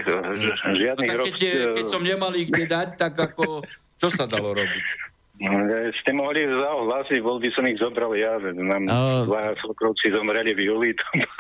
[0.76, 1.40] žiadnych no, tak keď,
[1.76, 3.64] keď som nemal ich kde dať, tak ako
[3.98, 5.08] čo sa dalo robiť?
[5.38, 5.54] No,
[6.02, 10.58] ste mohli zahlásiť, bol by som ich zobral ja, že nám uh, dva sokrovci zomreli
[10.58, 10.90] v júli.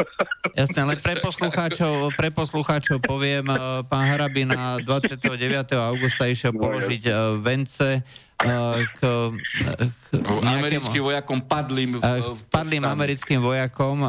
[0.60, 5.18] Jasne, ale pre poslucháčov, pre poslucháčov poviem, uh, pán Harabina 29.
[5.82, 8.06] augusta išiel no, položiť uh, vence
[8.38, 9.02] k, k
[10.14, 14.06] nejakému, americkým vojakom padlým uh, padlým americkým vojakom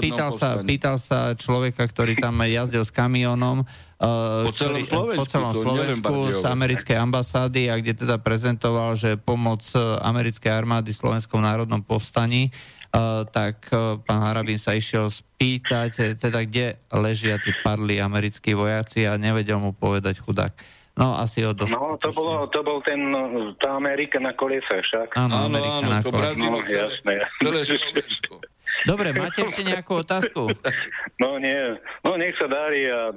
[0.00, 3.68] pýtal, sa, pýtal sa človeka, ktorý tam jazdil s kamionom
[4.02, 9.62] po celom Slovensku, po celom Slovensku z americkej ambasády a kde teda prezentoval, že pomoc
[9.78, 12.50] uh, americkej armády Slovenskom národnom povstaní,
[12.90, 13.70] uh, tak
[14.02, 19.70] pán Harabín sa išiel spýtať, teda kde ležia tí padli americkí vojaci a nevedel mu
[19.70, 20.52] povedať chudák.
[20.92, 21.72] No, asi ho dosť...
[21.72, 23.00] No, to, bolo, to bol ten,
[23.56, 25.16] tá Amerika na kolese však.
[25.16, 26.36] Áno, Amerika áno, na to kolese.
[26.36, 27.14] No, jasné.
[28.82, 30.50] Dobre, máte ešte nejakú otázku?
[31.22, 33.14] No nie, no nech sa darí a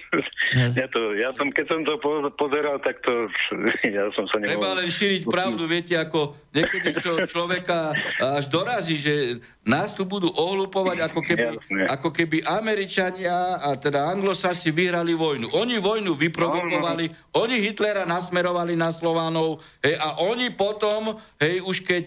[0.78, 1.98] ja, to, ja som, keď som to
[2.38, 3.26] pozeral, tak to
[3.96, 4.54] ja som sa nemohol...
[4.54, 7.90] Treba len šíriť pravdu, viete, ako niekedy čo, človeka
[8.22, 11.44] až dorazí, že nás tu budú ohlupovať, ako keby,
[11.90, 15.50] ako keby Američania a teda Anglosasi vyhrali vojnu.
[15.58, 17.42] Oni vojnu vyprovokovali, no, no.
[17.42, 22.06] oni Hitlera nasmerovali na Slovanov hej, a oni potom, hej, už keď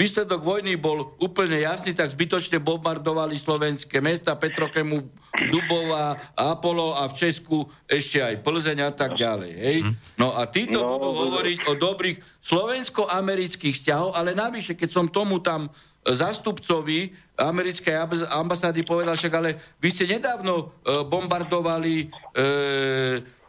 [0.00, 5.04] Výsledok vojny bol úplne jasný, tak zbytočne bombardovali slovenské mesta, Petrokemu,
[5.52, 9.52] Dubova, Apollo a v Česku ešte aj Plzeň a tak ďalej.
[9.52, 9.76] Hej?
[9.84, 9.92] Hm.
[10.16, 15.36] No a títo no, budú hovoriť o dobrých slovensko-amerických vzťahov, ale navyše, keď som tomu
[15.44, 15.68] tam
[16.00, 17.92] zastupcovi americkej
[18.32, 22.46] ambasády povedal, však ale vy ste nedávno e, bombardovali e,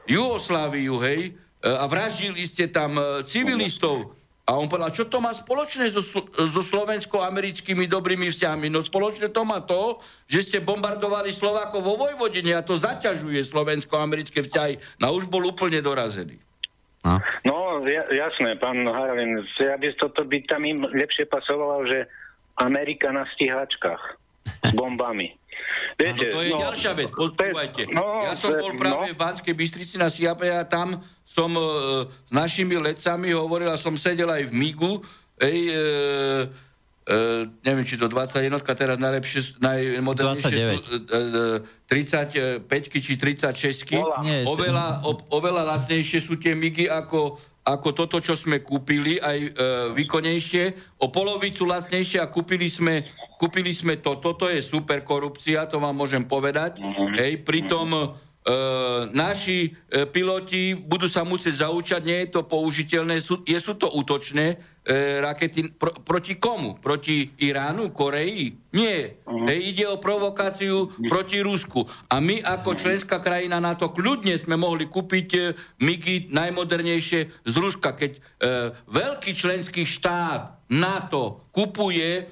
[0.04, 5.32] Jugosláviu, hej, e, a vraždili ste tam e, civilistov A on povedal, čo to má
[5.32, 8.73] spoločné so, so slovensko-americkými dobrými vzťahmi?
[8.73, 14.41] No spoločne to má to, že ste bombardovali Slovákov vo Vojvodine a to zaťažuje slovensko-americké
[14.41, 14.82] vzťahy.
[14.97, 16.41] No už bol úplne dorazený.
[17.01, 17.56] No, no
[17.89, 22.06] ja, jasné, pán Haravin, ja by toto by tam im lepšie pasovalo, že
[22.62, 24.04] Amerika na stíhačkách
[24.45, 25.34] s bombami.
[26.02, 27.82] Viete, ano, to je no, ďalšia vec, počúvajte.
[27.94, 29.14] No, ja som bol práve no.
[29.14, 31.62] v Banskej Bystrici na Siape a tam som e,
[32.08, 35.00] s našimi lecami hovoril a som sedel aj v Migu,
[35.40, 35.82] ej, e,
[37.06, 37.18] e,
[37.64, 45.12] neviem, či to 21, teraz najlepšie, najmodernejšie sú e, 35 e, či 36 oveľa, o,
[45.38, 49.50] oveľa lacnejšie sú tie Migy ako, ako toto, čo sme kúpili, aj e,
[49.93, 53.06] výkonnejšie, o polovicu lacnejšie a kúpili sme,
[53.38, 54.17] kúpili sme to.
[54.17, 56.82] Toto je super korupcia, to vám môžem povedať.
[56.82, 57.21] Mm-hmm.
[57.21, 58.17] Hej, pritom
[59.13, 63.86] naši e, piloti budú sa musieť zaučať, nie je to použiteľné, sú, je, sú to
[63.93, 66.82] útočné e, rakety pro, proti komu?
[66.82, 68.73] Proti Iránu, Koreji?
[68.73, 69.21] Nie.
[69.30, 69.45] Uh-huh.
[69.45, 71.06] E, ide o provokáciu uh-huh.
[71.06, 71.86] proti Rusku.
[72.10, 75.41] A my ako členská krajina na to kľudne sme mohli kúpiť e,
[75.77, 77.93] MIGI najmodernejšie z Ruska.
[77.93, 78.19] Keď e,
[78.89, 82.23] veľký členský štát NATO kupuje e,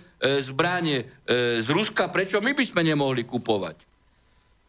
[0.41, 3.88] zbranie e, z Ruska, prečo my by sme nemohli kupovať?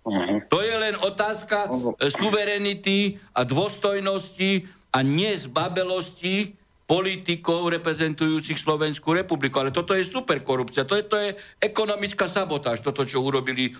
[0.00, 0.40] Uh-huh.
[0.48, 1.92] To je len otázka uh-huh.
[2.08, 6.56] suverenity a dôstojnosti a nezbabelosti
[6.90, 9.62] politikov reprezentujúcich Slovenskú republiku.
[9.62, 10.82] Ale toto je super korupcia.
[10.82, 13.72] To je, to je ekonomická sabotáž, toto, čo urobili e,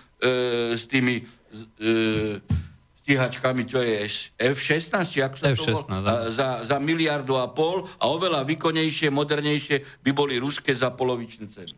[0.78, 1.22] s tými e,
[3.02, 4.06] stíhačkami, čo je
[4.38, 10.06] F-16, ako sa F-16, to bol, za, za miliardu a pol a oveľa výkonnejšie, modernejšie
[10.06, 11.74] by boli ruské za polovičnú cenu.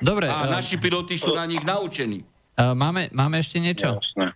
[0.00, 2.24] Dobre, a uh, naši piloti sú na nich naučení.
[2.56, 4.00] Uh, máme, máme ešte niečo?
[4.00, 4.32] Jasné.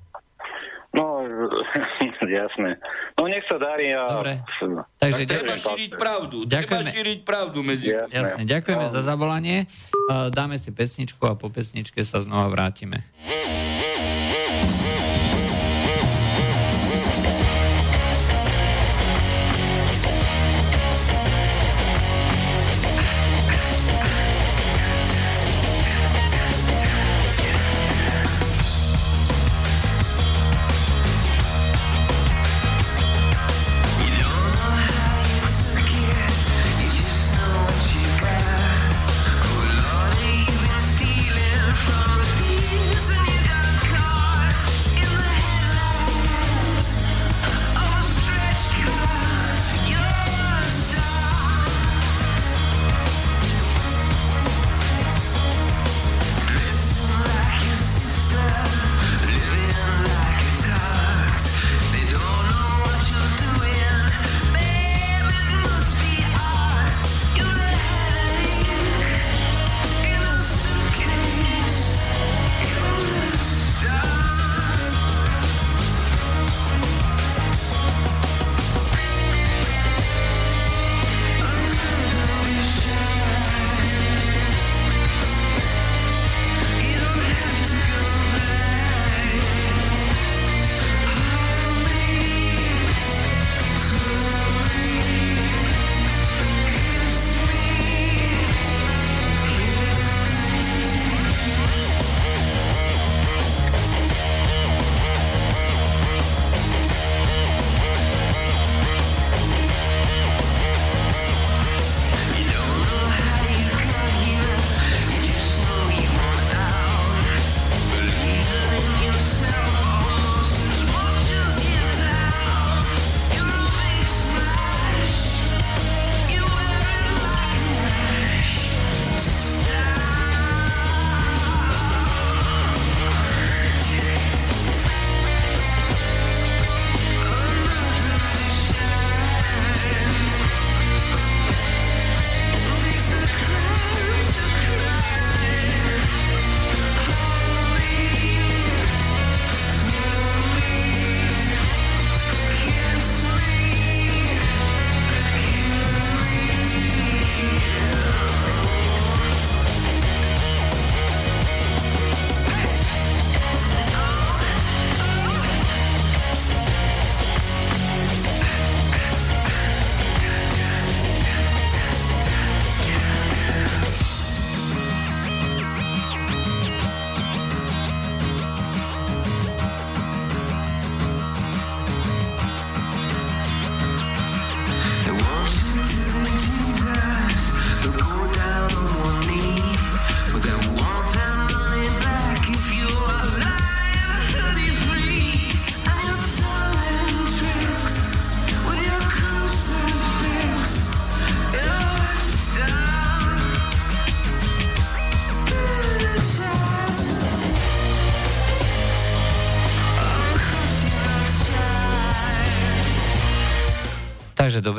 [0.92, 1.24] No,
[2.42, 2.76] jasné.
[3.16, 4.20] No nech sa darí a...
[4.20, 4.44] Dobre.
[5.00, 6.36] Takže tak treba šíriť pravdu.
[6.44, 6.84] Ďakujeme.
[6.84, 7.86] Treba šíriť pravdu medzi...
[7.96, 8.12] Jasné.
[8.12, 8.42] Jasné.
[8.44, 8.92] Ďakujeme no.
[8.92, 9.56] za zavolanie.
[10.34, 13.00] Dáme si pesničku a po pesničke sa znova vrátime.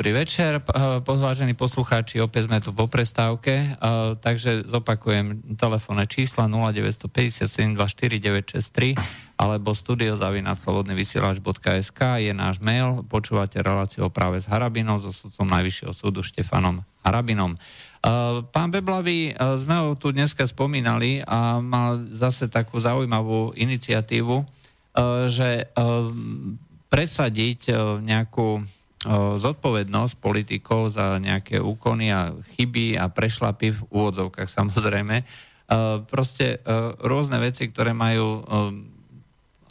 [0.02, 0.58] Dobrý večer,
[1.06, 3.78] podvážení poslucháči, opäť sme tu po prestávke,
[4.18, 8.98] takže zopakujem telefónne čísla 0957249963
[9.38, 16.82] alebo studiozavinaslobodnyvysielač.sk je náš mail, počúvate reláciu práve s Harabinom, so sudcom Najvyššieho súdu Štefanom
[17.06, 17.54] Harabinom.
[18.50, 24.50] Pán Beblavý, sme ho tu dneska spomínali a mal zase takú zaujímavú iniciatívu,
[25.30, 25.70] že
[26.90, 27.70] presadiť
[28.02, 28.66] nejakú
[29.38, 35.26] zodpovednosť politikov za nejaké úkony a chyby a prešlapy v úvodzovkách samozrejme.
[36.06, 36.60] Proste
[37.02, 38.44] rôzne veci, ktoré majú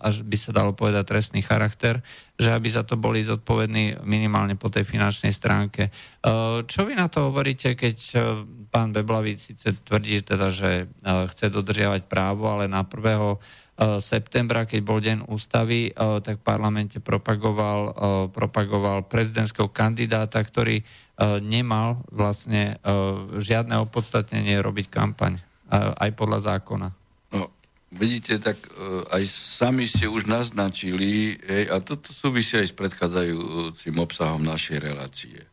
[0.02, 2.02] až by sa dalo povedať trestný charakter,
[2.34, 5.94] že aby za to boli zodpovední minimálne po tej finančnej stránke.
[6.66, 7.98] Čo vy na to hovoríte, keď
[8.74, 13.38] pán Beblavíc síce tvrdí teda, že chce dodržiavať právo, ale na prvého
[13.98, 17.94] septembra, keď bol deň ústavy, eh, tak v parlamente propagoval, eh,
[18.30, 20.84] propagoval prezidentského kandidáta, ktorý
[21.22, 22.82] nemal vlastne
[23.38, 25.38] žiadne opodstatnenie robiť kampaň,
[25.70, 26.90] aj podľa zákona.
[27.30, 27.46] No,
[27.94, 28.58] vidíte, tak
[29.14, 35.46] aj sami ste už naznačili, hej, a toto súvisí aj s predchádzajúcim obsahom našej relácie,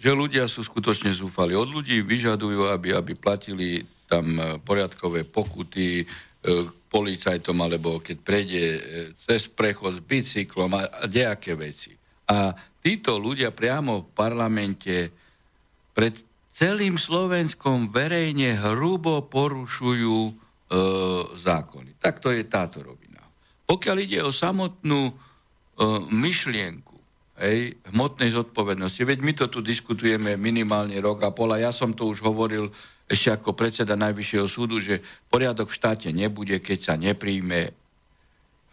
[0.00, 1.52] že ľudia sú skutočne zúfali.
[1.52, 6.08] Od ľudí vyžadujú, aby, aby platili tam poriadkové pokuty,
[6.90, 8.80] policajtom, alebo keď prejde e,
[9.14, 11.94] cez prechod s bicyklom a, a veci.
[12.30, 12.50] A
[12.82, 14.96] títo ľudia priamo v parlamente
[15.94, 16.18] pred
[16.50, 20.32] celým Slovenskom verejne hrubo porušujú e,
[21.38, 22.00] zákony.
[22.02, 23.22] Tak to je táto rovina.
[23.70, 25.14] Pokiaľ ide o samotnú e,
[26.10, 26.96] myšlienku
[27.38, 31.94] hej, hmotnej zodpovednosti, veď my to tu diskutujeme minimálne rok a pol a ja som
[31.94, 32.74] to už hovoril
[33.10, 37.74] ešte ako predseda Najvyššieho súdu, že poriadok v štáte nebude, keď sa nepríjme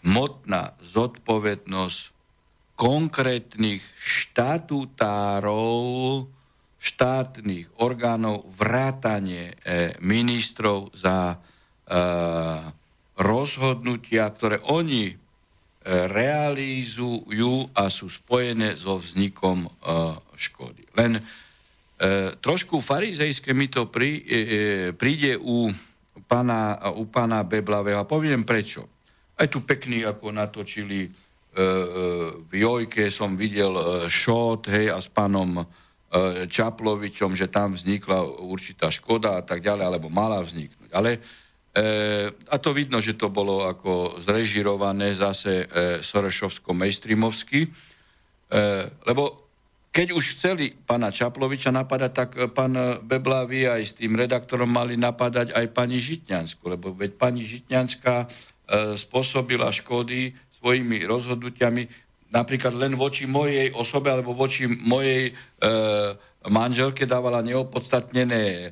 [0.05, 1.99] hmotná zodpovednosť
[2.77, 5.73] konkrétnych štatutárov,
[6.77, 11.37] štátnych orgánov, vrátanie e, ministrov za e,
[13.17, 15.15] rozhodnutia, ktoré oni e,
[15.89, 19.65] realizujú a sú spojené so vznikom
[20.37, 20.85] škody.
[20.93, 21.17] Len
[22.41, 24.37] trošku farizejské mi to prí, e, e,
[24.93, 25.73] príde u
[26.29, 28.85] pána, u pána Beblavého a poviem prečo.
[29.37, 31.13] Aj tu pekný, ako natočili e, e,
[32.41, 35.65] v Jojke, som videl e, šot, hej, a s pánom e,
[36.49, 40.89] Čaplovičom, že tam vznikla určitá škoda a tak ďalej, alebo mala vzniknúť.
[40.89, 41.19] Ale e,
[42.33, 47.69] a to vidno, že to bolo ako zrežirované zase e, Sorešovsko-Mejstrimovsky, e,
[49.05, 49.46] lebo
[49.97, 54.69] keď už chceli pána Čaploviča napadať, tak e, pán e, Beblavý aj s tým redaktorom
[54.69, 58.27] mali napadať aj pani Žitňansku, lebo veď pani Žitňanská e,
[58.93, 61.89] spôsobila škody svojimi rozhodnutiami
[62.29, 65.33] napríklad len voči mojej osobe alebo voči mojej e,
[66.45, 68.69] manželke dávala neopodstatnené e,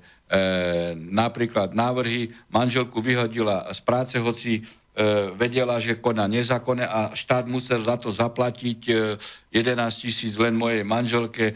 [0.96, 4.62] napríklad návrhy, manželku vyhodila z práce, hoci
[5.36, 8.80] vedela, že koná nezákonne a štát musel za to zaplatiť
[9.52, 11.56] 11 e, tisíc len mojej manželke e,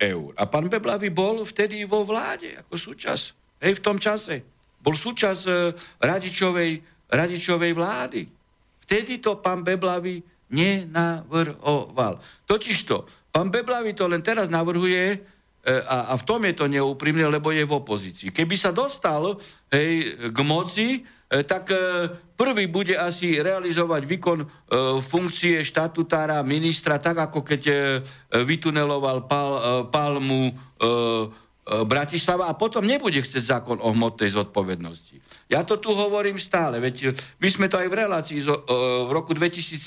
[0.00, 0.32] eur.
[0.36, 3.24] A pán Beblavy bol vtedy vo vláde ako súčasť,
[3.60, 4.40] hej, v tom čase.
[4.80, 5.44] Bol súčasť
[6.00, 6.72] radičovej,
[7.08, 8.28] radičovej vlády.
[8.84, 10.20] Vtedy to pán Beblavy
[10.52, 12.20] nenavrhoval.
[12.44, 15.32] Totižto, pán Beblavy to len teraz navrhuje,
[15.64, 18.28] a, a v tom je to neúprimné, lebo je v opozícii.
[18.28, 19.40] Keby sa dostal
[19.72, 21.76] hej, k moci, E, tak e,
[22.36, 24.46] prvý bude asi realizovať výkon e,
[25.00, 27.62] funkcie štatutára ministra, tak ako keď
[28.44, 29.50] vytuneloval pal,
[29.88, 30.52] palmu
[31.64, 35.16] Bratislava a potom nebude chcieť zákon o hmotnej zodpovednosti.
[35.48, 39.80] Ja to tu hovorím stále, veď my sme to aj v relácii v roku 2017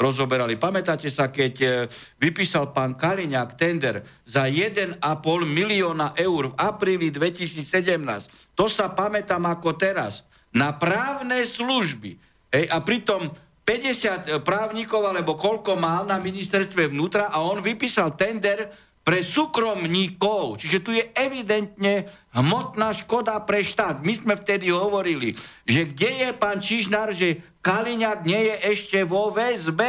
[0.00, 0.56] rozoberali.
[0.56, 1.84] Pamätáte sa, keď
[2.16, 5.04] vypísal pán Kaliňák tender za 1,5
[5.44, 8.56] milióna eur v apríli 2017.
[8.56, 10.24] To sa pamätám ako teraz
[10.54, 12.18] na právne služby.
[12.50, 13.30] Hej, a pritom
[13.62, 18.66] 50 e, právnikov, alebo koľko mal na ministerstve vnútra a on vypísal tender
[19.06, 20.58] pre súkromníkov.
[20.58, 24.02] Čiže tu je evidentne hmotná škoda pre štát.
[24.02, 29.30] My sme vtedy hovorili, že kde je pán Čižnár, že Kaliňák nie je ešte vo
[29.30, 29.80] VSB.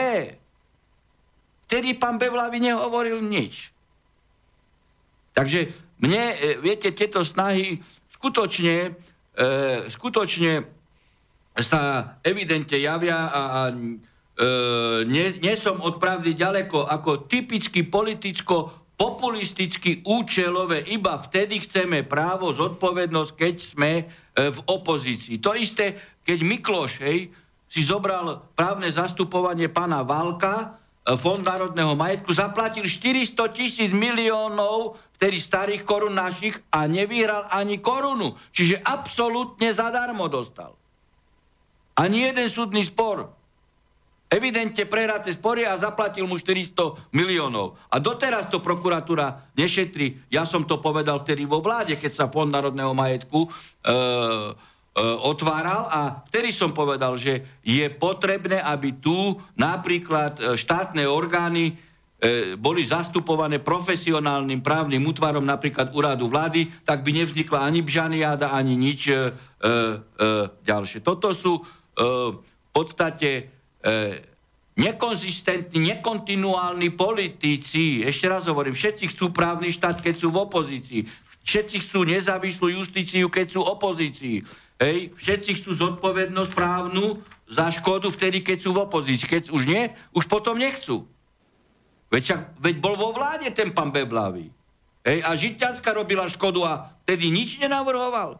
[1.65, 3.73] Vtedy pán Bevlavi nehovoril nič.
[5.31, 7.81] Takže mne, e, viete, tieto snahy
[8.13, 8.93] skutočne
[9.89, 10.65] skutočne
[11.59, 13.75] sa evidentne javia a, a e,
[15.03, 22.53] nie, nie som od pravdy ďaleko ako typicky politicko populisticky účelové, iba vtedy chceme právo,
[22.53, 24.03] zodpovednosť, keď sme e,
[24.53, 25.41] v opozícii.
[25.41, 27.33] To isté, keď Mikloš hej,
[27.65, 35.37] si zobral právne zastupovanie pána Valka, E, Fond národného majetku zaplatil 400 tisíc miliónov vtedy
[35.37, 38.33] starých korun našich a nevyhral ani korunu.
[38.49, 40.73] Čiže absolútne zadarmo dostal.
[41.93, 43.29] Ani jeden súdny spor.
[44.33, 47.77] Evidentne prehráte spory a zaplatil mu 400 miliónov.
[47.93, 50.25] A doteraz to prokuratúra nešetrí.
[50.33, 53.53] Ja som to povedal vtedy vo vláde, keď sa Fond národného majetku e, e,
[55.21, 61.77] otváral a vtedy som povedal, že je potrebné, aby tu napríklad e, štátne orgány
[62.61, 69.09] boli zastupované profesionálnym právnym útvarom, napríklad úradu vlády, tak by nevznikla ani bžaniáda, ani nič
[69.09, 69.25] e, e, e,
[70.61, 71.01] ďalšie.
[71.01, 71.61] Toto sú e,
[72.37, 73.29] v podstate
[73.81, 74.21] e,
[74.77, 78.05] nekonzistentní, nekontinuálni politici.
[78.05, 81.01] Ešte raz hovorím, všetci chcú právny štát, keď sú v opozícii.
[81.41, 84.45] Všetci chcú nezávislú justíciu, keď sú opozícii.
[84.77, 87.17] Hej, všetci chcú zodpovednosť právnu
[87.49, 89.27] za škodu vtedy, keď sú v opozícii.
[89.27, 91.10] Keď už nie, už potom nechcú.
[92.11, 94.51] Veď, čak, veď bol vo vláde ten pán Beblavý.
[95.01, 98.37] Hej, a Žitňanská robila škodu a tedy nič nenavrhoval.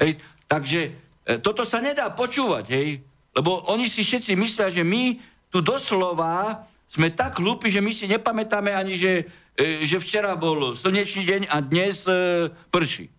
[0.00, 0.16] Hej,
[0.48, 0.80] takže
[1.26, 3.04] e, toto sa nedá počúvať, hej,
[3.36, 5.20] lebo oni si všetci myslia, že my
[5.52, 9.28] tu doslova sme tak hlúpi, že my si nepamätáme ani, že,
[9.58, 13.10] e, že včera bol slnečný deň a dnes e, prší.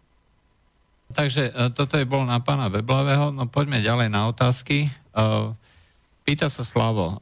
[1.11, 3.35] Takže e, toto je bol na pána Beblavého.
[3.35, 4.87] No poďme ďalej na otázky.
[4.87, 4.89] E,
[6.21, 7.17] Pýta sa Slavo.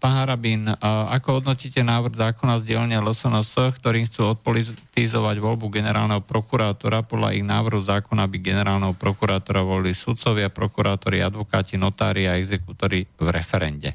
[0.00, 7.04] Pán Harabín, ako hodnotíte návrh zákona z dielne LSNS, ktorým chcú odpolitizovať voľbu generálneho prokurátora?
[7.04, 13.28] Podľa ich návrhu zákona by generálneho prokurátora volili sudcovia, prokurátori, advokáti, notári a exekútori v
[13.28, 13.92] referende.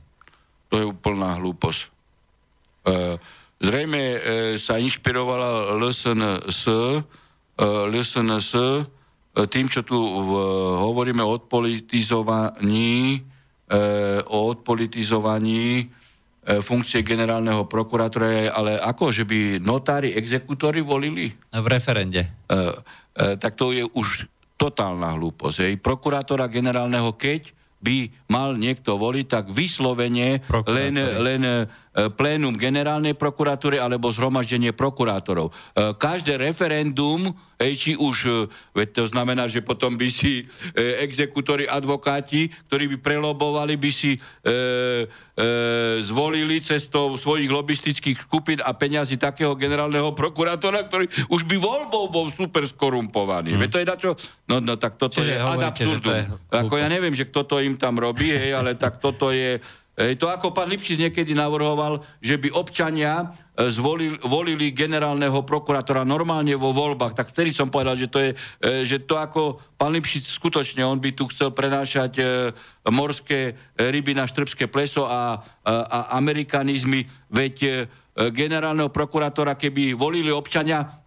[0.70, 1.82] To je úplná hlúposť.
[2.86, 3.18] E,
[3.58, 4.20] zrejme e,
[4.62, 7.02] sa inšpirovala LSNS, e,
[7.90, 8.50] LSNS
[9.34, 13.26] tým, čo tu hovoríme o odpolitizovaní
[14.30, 15.86] o odpolitizovaní e,
[16.62, 21.34] funkcie generálneho prokurátora, ale ako, že by notári, exekútory volili?
[21.34, 22.30] V referende.
[22.30, 22.30] E,
[23.18, 25.58] e, tak to je už totálna hlúposť.
[25.68, 25.76] Hej.
[25.82, 27.52] Prokurátora generálneho, keď
[27.84, 30.40] by mal niekto voliť, tak vyslovene
[30.72, 31.54] len, len e,
[31.94, 35.50] plénum generálnej prokuratúry alebo zhromaždenie prokurátorov.
[35.50, 37.30] E, každé referendum,
[37.62, 38.32] či už, e,
[38.74, 40.44] veď to znamená, že potom by si
[40.76, 44.56] exekutori, advokáti, ktorí by prelobovali, by si e, e,
[46.02, 52.28] zvolili cestou svojich lobistických skupín a peňazí takého generálneho prokurátora, ktorý už by voľbou bol
[52.34, 53.56] super skorumpovaný.
[53.56, 53.62] Hmm.
[53.64, 54.12] Veď to je na čo?
[54.50, 56.42] No, no tak toto Čiže je ad absurdum.
[56.50, 59.62] Ako ja neviem, že kto to im tam robí, hej, ale tak toto je...
[59.94, 66.02] Hej, to ako pán Lipšic niekedy navrhoval, že by občania e, zvolili, volili generálneho prokurátora
[66.02, 69.94] normálne vo voľbách, tak vtedy som povedal, že to je, e, že to ako pán
[69.94, 72.24] Lipšic skutočne, on by tu chcel prenášať e,
[72.90, 81.02] morské ryby na štrbské pleso a, a, a amerikanizmy, veď generálneho prokurátora, keby volili občania,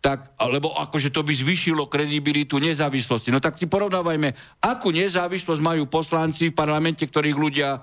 [0.00, 3.28] tak, lebo akože to by zvyšilo kredibilitu nezávislosti.
[3.28, 4.32] No tak si porovnávajme,
[4.64, 7.80] akú nezávislosť majú poslanci v parlamente, ktorých ľudia e,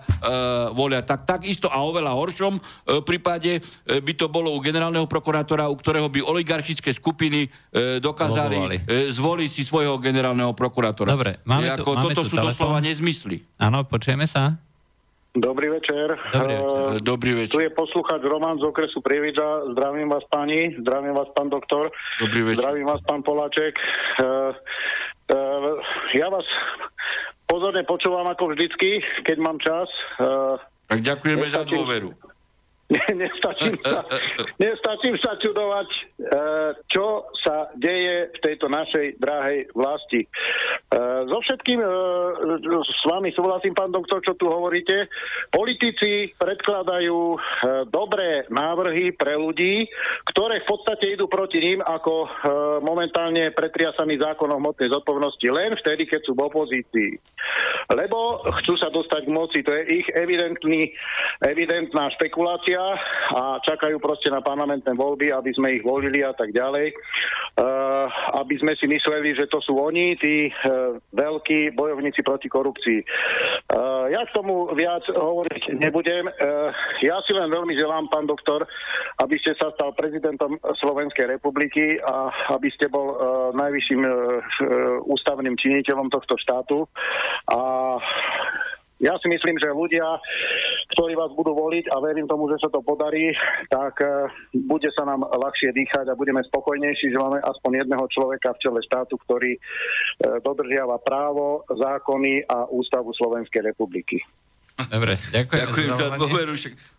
[0.74, 1.05] volia.
[1.05, 2.61] Tak takisto a oveľa horšom e,
[3.05, 8.57] prípade e, by to bolo u generálneho prokurátora, u ktorého by oligarchické skupiny e, dokázali
[8.65, 11.13] e, zvoliť si svojho generálneho prokurátora.
[11.13, 12.49] Dobre, máme tu, ako, máme toto tu sú telefón.
[12.49, 13.45] doslova nezmysly.
[13.61, 14.57] Áno, počujeme sa.
[15.38, 16.18] Dobrý večer.
[16.34, 16.82] Dobrý večer.
[16.82, 17.54] Uh, Dobrý večer.
[17.54, 19.70] Tu je poslucháč Roman z okresu Prievidza.
[19.72, 20.74] Zdravím vás, pani.
[20.82, 21.94] Zdravím vás, pán doktor.
[22.22, 22.66] Dobrý večer.
[22.66, 23.78] Zdravím vás, pán Poláček.
[24.18, 24.52] Uh,
[25.30, 25.78] uh,
[26.18, 26.46] ja vás
[27.46, 28.98] pozorne počúvam ako vždycky,
[29.30, 29.86] keď mám čas.
[30.18, 30.58] Uh,
[30.90, 32.16] tak ďakujeme za dôveru.
[33.20, 34.00] Nestačím, sa,
[34.64, 36.00] nestačím sa čudovať, e,
[36.88, 40.24] čo sa deje v tejto našej drahej vlasti.
[40.24, 40.28] E,
[41.28, 41.88] so všetkým e,
[42.80, 45.12] s vami súhlasím, pán doktor, čo tu hovoríte.
[45.52, 47.40] Politici predkladajú
[47.92, 49.88] dobré návrhy pre ľudí,
[50.32, 52.30] ktoré v podstate idú proti ním ako
[52.84, 57.12] momentálne pretriasaný zákon o hmotnej zodpovednosti len vtedy, keď sú v opozícii.
[57.92, 59.60] Lebo chcú sa dostať k moci.
[59.64, 60.92] To je ich evidentný,
[61.44, 63.02] evidentná špekulácia volia
[63.34, 66.94] a čakajú proste na parlamentné voľby, aby sme ich volili a tak ďalej.
[67.58, 68.06] Uh,
[68.38, 73.02] aby sme si mysleli, že to sú oni, tí uh, veľkí bojovníci proti korupcii.
[73.74, 76.30] Uh, ja k tomu viac hovoriť nebudem.
[76.30, 76.70] Uh,
[77.02, 78.62] ja si len veľmi želám, pán doktor,
[79.26, 83.18] aby ste sa stal prezidentom Slovenskej republiky a aby ste bol uh,
[83.58, 84.14] najvyšším uh,
[85.10, 86.86] ústavným činiteľom tohto štátu.
[87.50, 87.60] A
[88.98, 90.06] ja si myslím, že ľudia,
[90.98, 93.30] ktorí vás budú voliť a verím tomu, že sa to podarí,
[93.70, 98.58] tak uh, bude sa nám ľahšie dýchať a budeme spokojnejší, že máme aspoň jedného človeka
[98.58, 104.18] v čele štátu, ktorý uh, dodržiava právo, zákony a ústavu Slovenskej republiky.
[104.78, 105.62] Dobre, ďakujem.
[105.66, 106.54] Ďakujem za dôveru.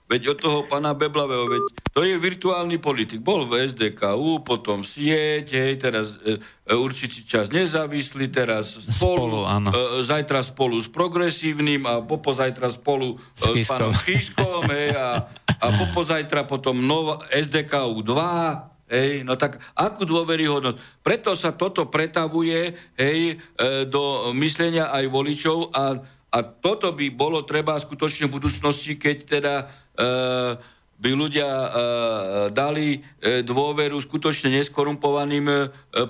[0.08, 1.62] Veď od toho pána Beblavého, veď
[1.92, 3.20] to je virtuálny politik.
[3.20, 9.40] Bol v SDKU, potom sieť, hej, teraz e, e, určitý čas nezávislý, teraz spolu, spolu
[9.44, 9.68] áno.
[9.68, 15.28] e, zajtra spolu s progresívnym a popozajtra spolu e, s pánom Chyskom, hej, a,
[15.60, 21.04] a popozajtra potom nova, SDKU 2, Hej, no tak akú dôveryhodnosť?
[21.04, 27.40] Preto sa toto pretavuje hej, e, do myslenia aj voličov a, a toto by bolo
[27.48, 29.64] treba skutočne v budúcnosti, keď teda e,
[30.98, 31.68] by ľudia e,
[32.50, 35.56] dali e, dôveru skutočne neskorumpovaným e,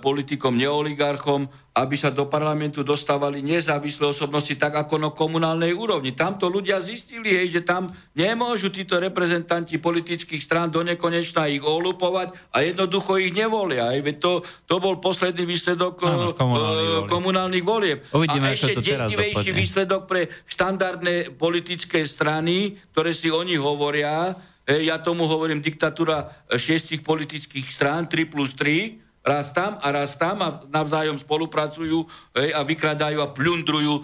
[0.01, 1.45] politikom, neoligarchom,
[1.77, 6.17] aby sa do parlamentu dostávali nezávislé osobnosti tak ako na komunálnej úrovni.
[6.17, 12.35] Tamto ľudia zistili, hej, že tam nemôžu títo reprezentanti politických strán do nekonečna ich olupovať
[12.51, 13.95] a jednoducho ich nevolia.
[13.95, 14.03] Hej.
[14.03, 14.33] Veď to,
[14.65, 17.99] to bol posledný výsledok Áno, komunálnych, e, komunálnych volieb.
[18.11, 24.35] Uvidíme, a ešte desivejší výsledok pre štandardné politické strany, ktoré si oni hovoria,
[24.69, 30.17] ja tomu hovorím diktatúra e, šiestich politických strán, 3 plus 3, raz tam a raz
[30.17, 32.05] tam a navzájom spolupracujú
[32.37, 34.03] hej, a vykradajú a plundrujú e,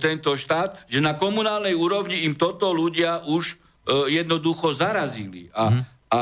[0.00, 5.52] tento štát, že na komunálnej úrovni im toto ľudia už e, jednoducho zarazili.
[5.52, 5.82] A, mm.
[6.12, 6.18] a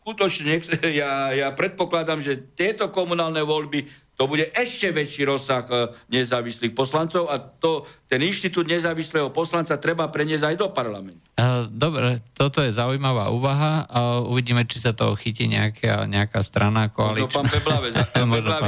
[0.00, 0.64] skutočne
[1.00, 7.30] ja, ja predpokladám, že tieto komunálne voľby to bude ešte väčší rozsah e, nezávislých poslancov
[7.30, 11.22] a to, ten inštitút nezávislého poslanca treba preniesť aj do parlamentu.
[11.38, 13.86] E, dobre, toto je zaujímavá úvaha.
[14.26, 17.30] Uvidíme, či sa toho chytí nejaká, nejaká strana koaličná.
[17.30, 17.94] Možno pán Beblavec,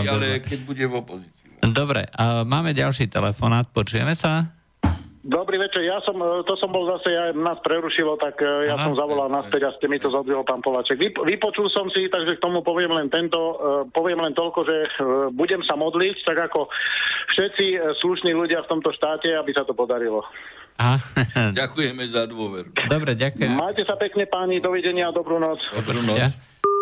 [0.14, 1.46] ale keď bude v opozícii.
[1.61, 2.09] Dobre,
[2.46, 4.59] máme ďalší telefonát, počujeme sa?
[5.21, 8.81] Dobrý večer, ja som, e, to som bol zase, ja, nás prerušilo, tak e, ja
[8.81, 8.89] Aha.
[8.89, 10.97] som zavolal naspäť a ste mi to zodvihol pán Poláček.
[10.97, 14.77] Vyp, vypočul som si, takže k tomu poviem len tento, uh, poviem len toľko, že
[15.37, 16.73] budem sa modliť, tak ako
[17.37, 17.66] všetci
[18.01, 20.25] slušní ľudia v tomto štáte, aby sa to podarilo.
[20.81, 20.97] Aha.
[21.61, 22.73] Ďakujeme za dôveru.
[22.89, 23.53] Dobre, ďakujem.
[23.53, 25.61] Majte sa pekne páni, dovidenia, dobrú noc.
[25.77, 26.16] Dobrú noc.
[26.16, 26.33] Ja.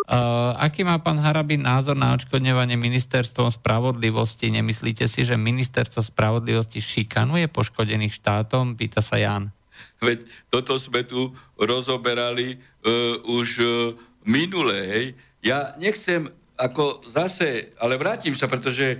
[0.08, 4.48] Uh, aký má pán Harabin názor na odškodňovanie ministerstvom spravodlivosti?
[4.48, 8.72] Nemyslíte si, že ministerstvo spravodlivosti šikanuje poškodených štátom?
[8.72, 9.52] Pýta sa Jan.
[10.00, 13.68] Veď toto sme tu rozoberali uh, už uh,
[14.24, 15.06] minule, hej.
[15.44, 18.98] Ja nechcem ako zase, ale vrátim sa, pretože e,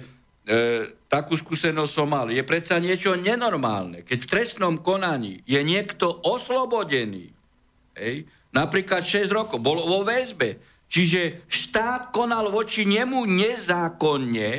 [1.10, 2.30] takú skúsenosť som mal.
[2.30, 7.34] Je predsa niečo nenormálne, keď v trestnom konaní je niekto oslobodený,
[7.98, 14.50] hej, napríklad 6 rokov, bol vo väzbe, Čiže štát konal voči nemu nezákonne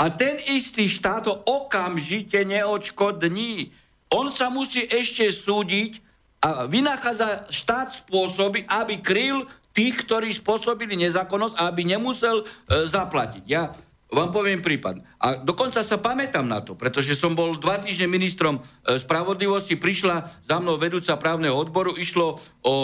[0.00, 3.70] a ten istý štát ho okamžite neočkodní.
[4.08, 6.00] On sa musí ešte súdiť
[6.40, 9.44] a vynachádza štát spôsoby, aby kryl
[9.76, 12.44] tých, ktorí spôsobili nezákonnosť a aby nemusel e,
[12.88, 13.44] zaplatiť.
[13.44, 13.74] Ja
[14.12, 15.02] vám poviem prípad.
[15.18, 20.46] A dokonca sa pamätám na to, pretože som bol dva týždne ministrom e, spravodlivosti, prišla
[20.46, 22.74] za mnou vedúca právneho odboru, išlo o,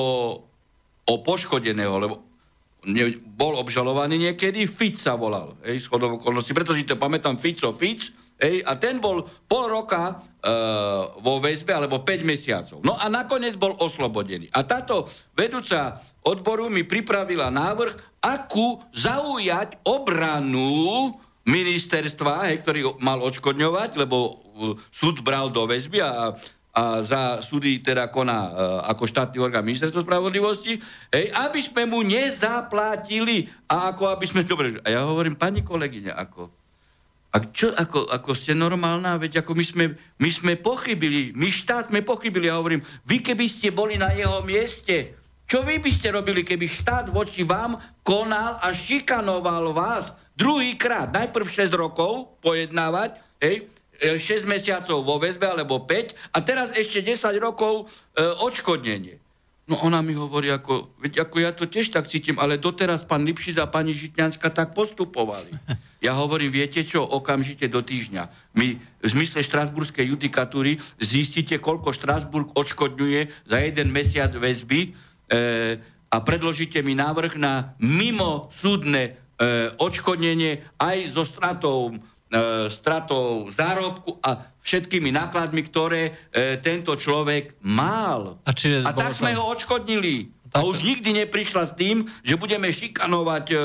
[1.11, 2.15] o poškodeného, lebo
[2.87, 8.15] ne, bol obžalovaný niekedy, Fic sa volal, hej, schodov okolností, pretože to pamätám Fico, Fic,
[8.41, 10.53] hej, a ten bol pol roka e,
[11.21, 12.79] vo väzbe, alebo 5 mesiacov.
[12.81, 14.49] No a nakoniec bol oslobodený.
[14.55, 15.05] A táto
[15.37, 21.13] vedúca odboru mi pripravila návrh, akú zaujať obranu
[21.45, 24.33] ministerstva, hej, ktorý mal odškodňovať, lebo e,
[24.89, 26.37] súd bral do väzby a
[26.81, 28.53] a za súdy teda koná e,
[28.89, 30.81] ako štátny orgán ministerstvo spravodlivosti,
[31.12, 33.53] hej, aby sme mu nezaplatili.
[33.68, 34.49] A ako aby sme...
[34.49, 36.49] Dobre, a ja hovorím, pani kolegyňa, ako...
[37.31, 39.85] A čo, ako, ako ste normálna, veď ako my sme,
[40.18, 44.43] my sme pochybili, my štát sme pochybili, ja hovorím, vy keby ste boli na jeho
[44.43, 45.14] mieste,
[45.47, 51.47] čo vy by ste robili, keby štát voči vám konal a šikanoval vás druhýkrát, najprv
[51.47, 53.70] 6 rokov pojednávať, hej,
[54.01, 57.87] 6 e, mesiacov vo väzbe alebo 5 a teraz ešte 10 rokov
[58.17, 59.21] e, odškodnenie.
[59.71, 63.23] No ona mi hovorí, ako, veď ako ja to tiež tak cítim, ale doteraz pán
[63.23, 65.53] Lipšic a pani Žitňanská tak postupovali.
[66.01, 68.57] Ja hovorím, viete čo, okamžite do týždňa.
[68.57, 74.91] My v zmysle štrasburskej judikatúry zistíte, koľko Štrasburg odškodňuje za jeden mesiac väzby e,
[76.09, 82.01] a predložíte mi návrh na mimo súdne e, odškodnenie aj so stratou
[82.70, 88.39] stratou zárobku a všetkými nákladmi, ktoré e, tento človek mal.
[88.45, 90.31] A, čiže a tak sme ho odškodnili.
[90.51, 90.62] Tak...
[90.62, 93.59] A už nikdy neprišla s tým, že budeme šikanovať e, e,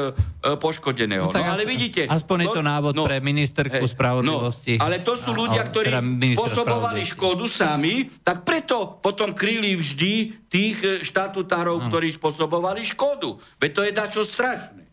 [0.53, 1.33] poškodeného.
[1.33, 2.05] No, no ale vidíte...
[2.05, 4.77] Aspoň je to návod no, pre ministerku hej, spravodlivosti.
[4.77, 6.01] No, ale to sú ľudia, ktorí teda
[6.37, 13.35] spôsobovali škodu sami, tak preto potom kryli vždy tých e, štatutárov, ktorí spôsobovali škodu.
[13.57, 14.85] Veď to je dačo strašné.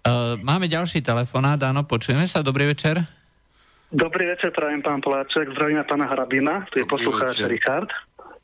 [0.00, 3.19] Uh, máme ďalší telefonát, áno, počujeme sa, dobrý večer.
[3.90, 7.90] Dobrý večer, prajem pán Poláček, zdravím pána Hrabina, tu je poslucháč Richard.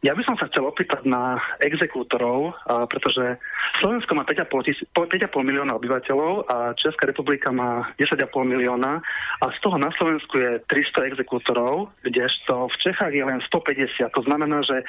[0.03, 3.39] ja by som sa chcel opýtať na exekútorov, a pretože
[3.79, 8.99] Slovensko má 5,5, 5,5 milióna obyvateľov a Česká republika má 10,5 milióna
[9.39, 14.03] a z toho na Slovensku je 300 exekútorov, kdežto v Čechách je len 150.
[14.03, 14.83] To znamená, že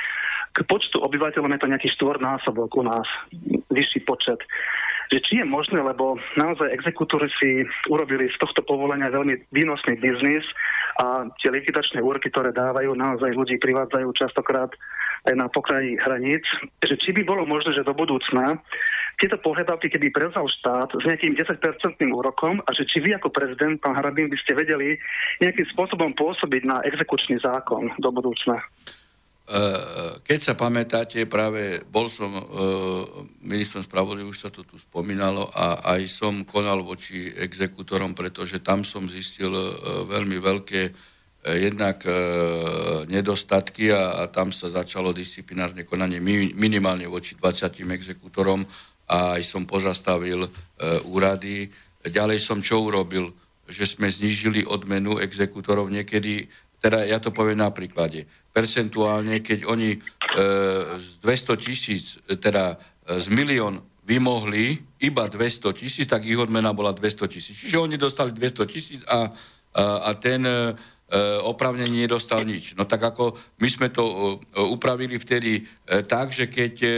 [0.58, 3.06] k počtu obyvateľov je to nejaký štvornásobok u nás,
[3.70, 4.42] vyšší počet
[5.14, 10.44] že či je možné, lebo naozaj exekútory si urobili z tohto povolenia veľmi výnosný biznis
[11.00, 14.72] a tie likvidačné úroky, ktoré dávajú, naozaj ľudí privádzajú častokrát
[15.28, 16.44] aj na pokraji hraníc,
[16.80, 18.60] že či by bolo možné, že do budúcna
[19.18, 23.82] tieto pohľadavky, keby prevzal štát s nejakým 10-percentným úrokom a že či vy ako prezident,
[23.82, 24.94] pán Harabín, by ste vedeli
[25.42, 28.62] nejakým spôsobom pôsobiť na exekučný zákon do budúcna.
[29.48, 32.44] Eh, keď sa pamätáte, práve bol som uh,
[33.40, 38.84] ministrom spravodlivosti, už sa to tu spomínalo, a aj som konal voči exekútorom, pretože tam
[38.84, 41.16] som zistil uh, veľmi veľké
[41.48, 42.04] jednak
[43.08, 48.68] nedostatky a, a tam sa začalo disciplinárne konanie mi, minimálne voči 20 exekútorom
[49.08, 50.44] a aj som pozastavil
[51.08, 51.72] úrady.
[52.04, 53.32] Ďalej som čo urobil?
[53.64, 59.94] Že sme znížili odmenu exekútorov niekedy teda ja to poviem na príklade percentuálne, keď oni
[59.94, 60.00] e,
[60.98, 62.74] z 200 tisíc, teda
[63.06, 67.54] e, z milión vymohli iba 200 tisíc, tak ich odmena bola 200 tisíc.
[67.54, 69.30] Čiže oni dostali 200 tisíc a,
[69.78, 70.74] a, a ten e,
[71.46, 72.74] opravnenie nedostal nič.
[72.74, 74.18] No tak ako my sme to e,
[74.58, 75.64] upravili vtedy e,
[76.02, 76.98] tak, že keď, e,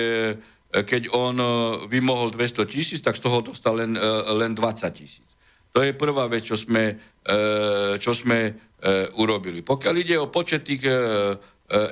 [0.88, 1.48] keď on e,
[1.92, 5.28] vymohol 200 tisíc, tak z toho dostal len, e, len 20 tisíc.
[5.76, 7.36] To je prvá vec, čo sme, e,
[8.00, 8.69] čo sme E,
[9.20, 9.60] urobili.
[9.60, 10.98] Pokiaľ ide o počet tých e, e,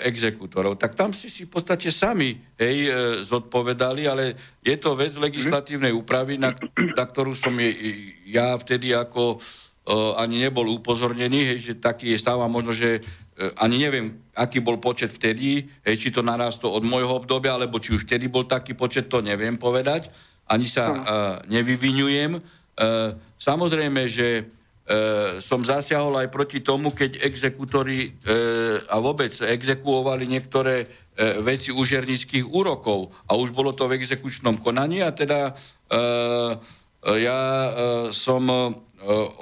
[0.08, 2.88] exekútorov, tak tam si si v podstate sami hej,
[3.28, 6.56] zodpovedali, ale je to vec legislatívnej úpravy, na,
[6.96, 7.76] na ktorú som je,
[8.32, 9.40] ja vtedy ako
[10.20, 13.00] ani nebol upozornený, hej, že taký je stav a možno, že
[13.56, 17.96] ani neviem, aký bol počet vtedy, hej, či to narastlo od môjho obdobia, alebo či
[17.96, 20.12] už vtedy bol taký počet, to neviem povedať,
[20.48, 21.00] ani sa uh,
[21.52, 22.40] nevyvinujem.
[22.40, 24.44] Uh, samozrejme, že e,
[25.44, 28.10] som zasiahol aj proti tomu, keď exekútori e,
[28.88, 30.88] a vôbec exekuovali niektoré e,
[31.44, 33.12] veci užernických úrokov.
[33.28, 35.54] A už bolo to v exekučnom konaní a teda e,
[37.20, 37.70] ja e,
[38.16, 38.56] som e,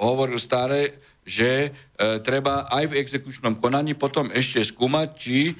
[0.02, 5.54] hovoril stále, že e, treba aj v exekučnom konaní potom ešte skúmať, či e,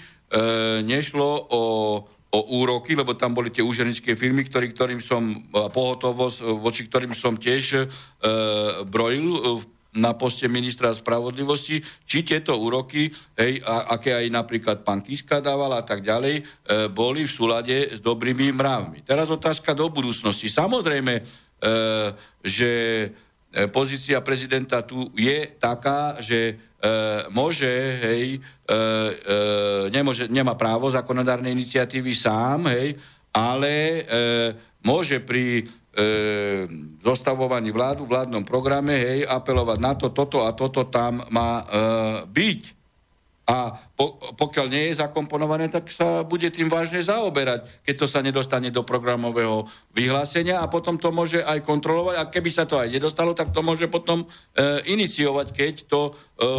[0.82, 1.62] nešlo o
[2.26, 7.39] o úroky, lebo tam boli tie úžernické firmy, ktorý, ktorým som pohotovosť, voči ktorým som
[7.39, 7.84] tiež e,
[8.84, 9.64] brojil v
[9.97, 13.09] na poste ministra spravodlivosti, či tieto úroky,
[13.40, 16.42] hej, a, aké aj napríklad pán Kiska dával a tak ďalej, e,
[16.92, 19.03] boli v súlade s dobrými mravmi.
[19.03, 20.53] Teraz otázka do budúcnosti.
[20.53, 21.22] Samozrejme, e,
[22.44, 22.72] že
[23.03, 23.09] e,
[23.72, 26.84] pozícia prezidenta tu je taká, že e,
[27.32, 27.72] môže,
[28.05, 28.38] hej, e,
[28.68, 28.78] e,
[29.88, 33.01] nemôže, nemá právo zákonodárnej iniciatívy sám, hej,
[33.32, 34.03] ale e,
[34.84, 35.66] môže pri
[37.01, 41.66] zostavovaní vládu, vládnom programe, hej, apelovať na to, toto a toto tam má e,
[42.28, 42.76] byť.
[43.47, 48.18] A po, pokiaľ nie je zakomponované, tak sa bude tým vážne zaoberať, keď to sa
[48.18, 52.90] nedostane do programového vyhlásenia a potom to môže aj kontrolovať a keby sa to aj
[52.90, 56.12] nedostalo, tak to môže potom e, iniciovať, keď to e,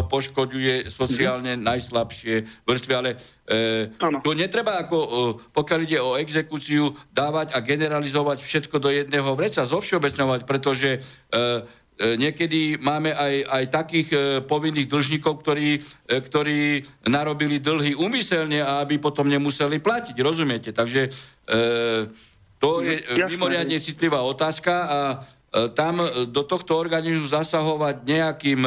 [0.08, 1.68] poškoduje sociálne mm-hmm.
[1.76, 2.94] najslabšie vrstvy.
[2.96, 3.92] Ale e,
[4.24, 5.10] tu netreba, ako, e,
[5.52, 11.68] pokiaľ ide o exekúciu, dávať a generalizovať všetko do jedného vreca, zovšeobecňovať, pretože E,
[11.98, 15.82] niekedy máme aj, aj takých e, povinných dlžníkov, ktorí, e,
[16.22, 20.70] ktorí narobili dlhy úmyselne aby potom nemuseli platiť, rozumiete?
[20.74, 21.10] Takže
[22.60, 25.00] to je mimoriadne citlivá otázka a
[25.72, 28.62] tam do tohto organizmu zasahovať nejakým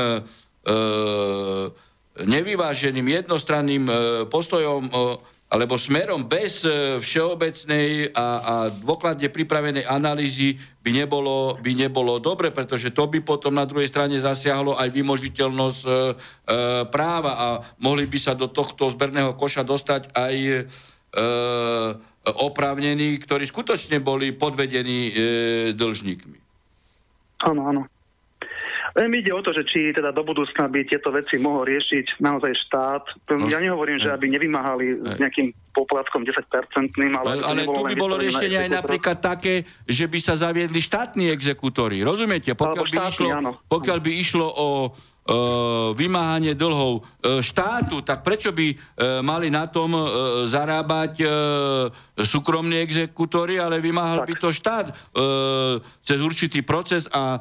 [2.25, 3.85] nevyváženým, jednostranným
[4.33, 4.89] postojom
[5.51, 10.55] alebo smerom bez e, všeobecnej a, a dôkladne pripravenej analýzy
[10.87, 15.83] by nebolo, by nebolo dobre, pretože to by potom na druhej strane zasiahlo aj vymožiteľnosť
[15.83, 15.97] e, e,
[16.87, 17.47] práva a
[17.83, 20.55] mohli by sa do tohto zberného koša dostať aj e,
[22.31, 25.13] oprávnení, ktorí skutočne boli podvedení e,
[25.75, 26.39] dlžníkmi.
[27.43, 27.83] Áno, áno.
[28.99, 32.53] Len ide o to, že či teda do budúcna by tieto veci mohol riešiť naozaj
[32.67, 33.05] štát.
[33.31, 37.39] No, ja nehovorím, že aby nevymáhali s nejakým poplatkom 10-percentným, ale...
[37.39, 42.03] Ale, ale tu by bolo riešenie aj napríklad také, že by sa zaviedli štátni exekútory.
[42.03, 42.59] Rozumiete?
[42.59, 44.69] Pokiaľ, by, štátny, išlo, pokiaľ by išlo o
[45.95, 48.75] vymáhanie dlhov štátu, tak prečo by
[49.23, 49.95] mali na tom
[50.51, 51.23] zarábať
[52.19, 54.29] súkromní exekútory, ale vymáhal tak.
[54.29, 54.87] by to štát
[56.03, 57.39] cez určitý proces a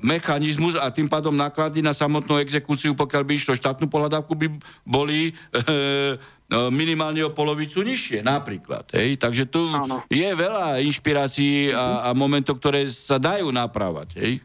[0.00, 4.46] mechanizmus a tým pádom náklady na samotnú exekúciu, pokiaľ by išlo štátnu pohľadávku, by
[4.88, 5.36] boli
[6.72, 8.88] minimálne o polovicu nižšie napríklad.
[8.92, 9.20] Hej?
[9.20, 10.04] Takže tu Áno.
[10.08, 14.16] je veľa inšpirácií a, a momentov, ktoré sa dajú napravať.
[14.16, 14.44] Hej?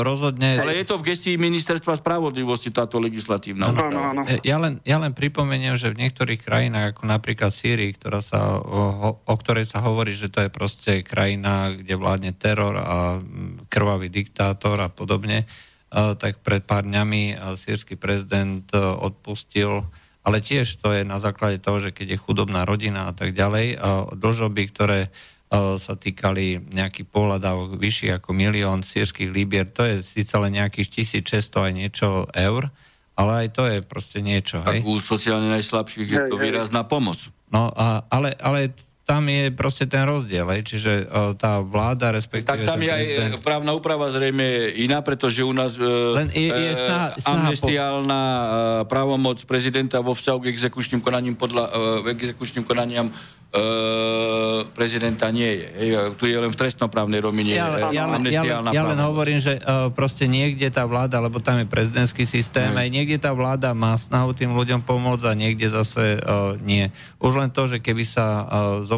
[0.00, 0.56] Rozhodne.
[0.56, 4.24] Ale je to v gestii ministerstva spravodlivosti táto legislatívna úprava.
[4.40, 9.20] Ja len, ja len pripomeniem, že v niektorých krajinách, ako napríklad Sýrii, ktorá sa, o,
[9.20, 13.20] o ktorej sa hovorí, že to je proste krajina, kde vládne teror a
[13.68, 19.84] krvavý diktátor a podobne, uh, tak pred pár dňami uh, sírsky prezident odpustil
[20.20, 23.80] ale tiež to je na základe toho, že keď je chudobná rodina a tak ďalej,
[24.20, 25.08] dlžoby, ktoré
[25.50, 31.66] sa týkali nejaký pohľadávok vyšší ako milión sírskych libier, to je síce len nejakých 1600
[31.66, 32.70] aj niečo eur,
[33.18, 34.62] ale aj to je proste niečo.
[34.62, 34.86] Tak hej?
[34.86, 37.18] u sociálne najslabších je to výrazná pomoc.
[37.50, 38.70] No, a, ale, ale
[39.10, 40.62] tam je proste ten rozdiel, hej?
[40.62, 42.46] čiže uh, tá vláda, respektíve...
[42.46, 43.04] Tak tam je aj
[43.42, 48.86] právna úprava zrejme iná, pretože u nás uh, Len je, je snaha, snaha amnestiálna po...
[48.86, 53.10] právomoc prezidenta vo vzťahu k exekučným konaním podľa, uh, exekučným konaniam
[53.50, 55.68] Uh, prezidenta nie je.
[55.74, 59.42] Hej, tu je len v trestnoprávnej romine ja, ja, len, ja, len, ja len hovorím,
[59.42, 63.74] že uh, proste niekde tá vláda, lebo tam je prezidentský systém, aj niekde tá vláda
[63.74, 66.94] má snahu tým ľuďom pomôcť a niekde zase uh, nie.
[67.18, 68.46] Už len to, že keby sa uh,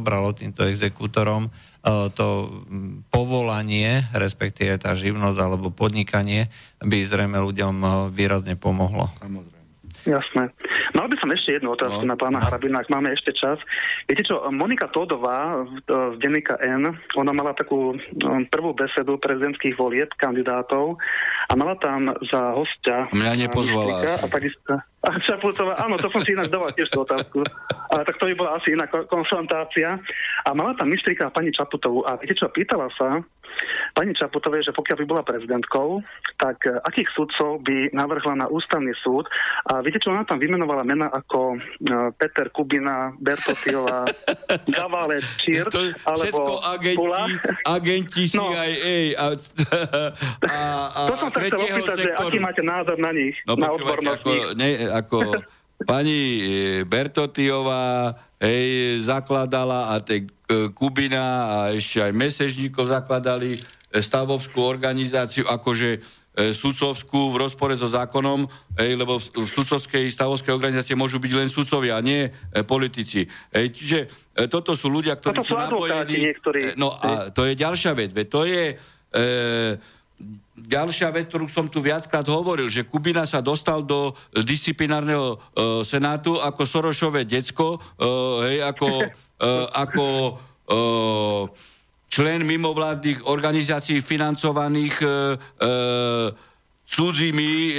[0.02, 2.50] zobralo týmto exekútorom uh, to
[3.14, 6.50] povolanie, respektíve tá živnosť alebo podnikanie,
[6.82, 9.06] by zrejme ľuďom uh, výrazne pomohlo.
[9.22, 9.51] Samozrejme.
[10.02, 10.50] Jasné.
[10.98, 12.10] Mal by som ešte jednu otázku no.
[12.10, 13.56] na pána Harabina, ak máme ešte čas.
[14.10, 20.10] Viete čo, Monika Todová z denníka N, ona mala takú um, prvú besedu prezidentských volieb
[20.18, 20.98] kandidátov
[21.46, 23.06] a mala tam za hostia...
[23.14, 24.02] Mňa nepozvala.
[24.18, 24.74] A takisto,
[25.06, 27.42] a Čaputová, áno, to som si inak dával tiež tú otázku.
[27.90, 29.98] Ale tak to by bola asi iná konfrontácia.
[30.46, 33.22] A mala tam myštrika pani Čaputovú a viete čo, pýtala sa
[33.92, 36.00] pani Čaputovej, že pokiaľ by bola prezidentkou,
[36.40, 39.28] tak eh, akých sudcov by navrhla na ústavný súd.
[39.68, 44.08] A viete čo, ona tam vymenovala mena ako uh, Peter Kubina, Bertotiová,
[44.66, 45.64] Gavale, Čír,
[46.02, 47.24] alebo agenti, Pula.
[47.68, 48.58] agenti CIA no.
[49.16, 49.26] a,
[50.50, 50.58] a,
[50.90, 54.22] a, to som sa chcel opýtať, že aký máte názor na nich, no, na odbornosť
[54.24, 55.18] ako, ne, ako
[55.90, 56.42] pani e,
[56.86, 60.26] Bertotiová hej, zakladala a tej
[60.74, 63.60] Kubina a ešte aj Mesežníkov zakladali e,
[63.98, 65.98] stavovskú organizáciu, akože e,
[66.50, 68.48] sudcovskú v rozpore so zákonom,
[68.80, 72.30] ej, lebo v sudcovskej stavovskej organizácie môžu byť len sudcovia, nie e,
[72.64, 73.26] politici.
[73.52, 73.98] Ej, čiže
[74.32, 76.32] e, toto sú ľudia, ktorí toto sú napojení...
[76.32, 78.10] E, no a to je ďalšia vec.
[78.12, 78.76] Ve, to je...
[79.12, 80.00] E,
[80.62, 86.38] ďalšia vec, ktorú som tu viackrát hovoril, že Kubina sa dostal do disciplinárneho uh, senátu
[86.38, 90.04] ako Sorošové decko, uh, hej, ako, uh, ako
[90.70, 91.42] uh,
[92.06, 96.50] člen mimovládnych organizácií financovaných uh, uh,
[96.92, 97.74] cudzími e,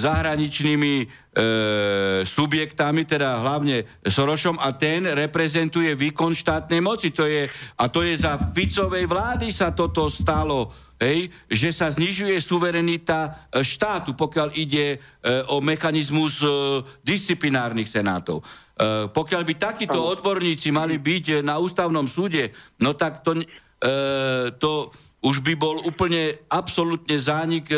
[0.00, 1.06] zahraničnými e,
[2.24, 7.12] subjektami, teda hlavne Sorošom a ten reprezentuje výkon štátnej moci.
[7.12, 12.36] To je, a to je za Ficovej vlády sa toto stalo hej, že sa znižuje
[12.38, 14.98] suverenita e, štátu, pokiaľ ide e,
[15.48, 16.48] o mechanizmus e,
[17.00, 18.44] disciplinárnych senátov.
[18.44, 22.52] E, pokiaľ by takíto odborníci mali byť na ústavnom súde,
[22.84, 23.44] no tak to, e,
[24.60, 27.76] to už by bol úplne absolútne zánik e,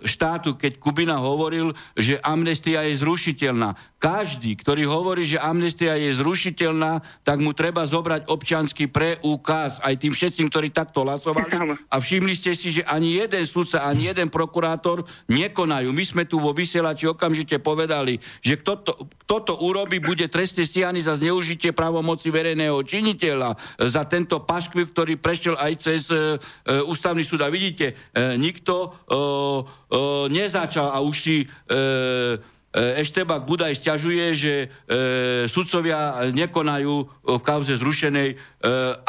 [0.00, 3.76] štátu, keď Kubina hovoril, že amnestia je zrušiteľná.
[4.00, 10.16] Každý, ktorý hovorí, že amnestia je zrušiteľná, tak mu treba zobrať občanský preukaz aj tým
[10.16, 11.76] všetkým, ktorí takto hlasovali.
[11.92, 15.92] A všimli ste si, že ani jeden sudca, ani jeden prokurátor nekonajú.
[15.92, 18.92] My sme tu vo vysielači okamžite povedali, že kto to,
[19.28, 25.20] kto to urobí, bude trestne stíhaný za zneužitie právomoci verejného činiteľa, za tento paškvil, ktorý
[25.20, 27.44] prešiel aj cez e, e, ústavný súd.
[27.44, 29.24] A vidíte, e, nikto e, e,
[30.32, 31.46] nezačal a už si e,
[32.30, 34.66] E, Eštebak Budaj stiažuje, že e,
[35.50, 36.94] sudcovia nekonajú
[37.26, 38.36] v kauze zrušenej e,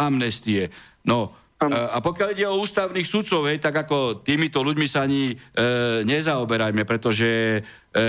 [0.01, 0.73] amnestie.
[1.05, 5.29] No, e, a pokiaľ ide o ústavných sudcov, hej, tak ako týmito ľuďmi sa ani
[5.29, 5.35] e,
[6.09, 8.01] nezaoberajme, pretože e,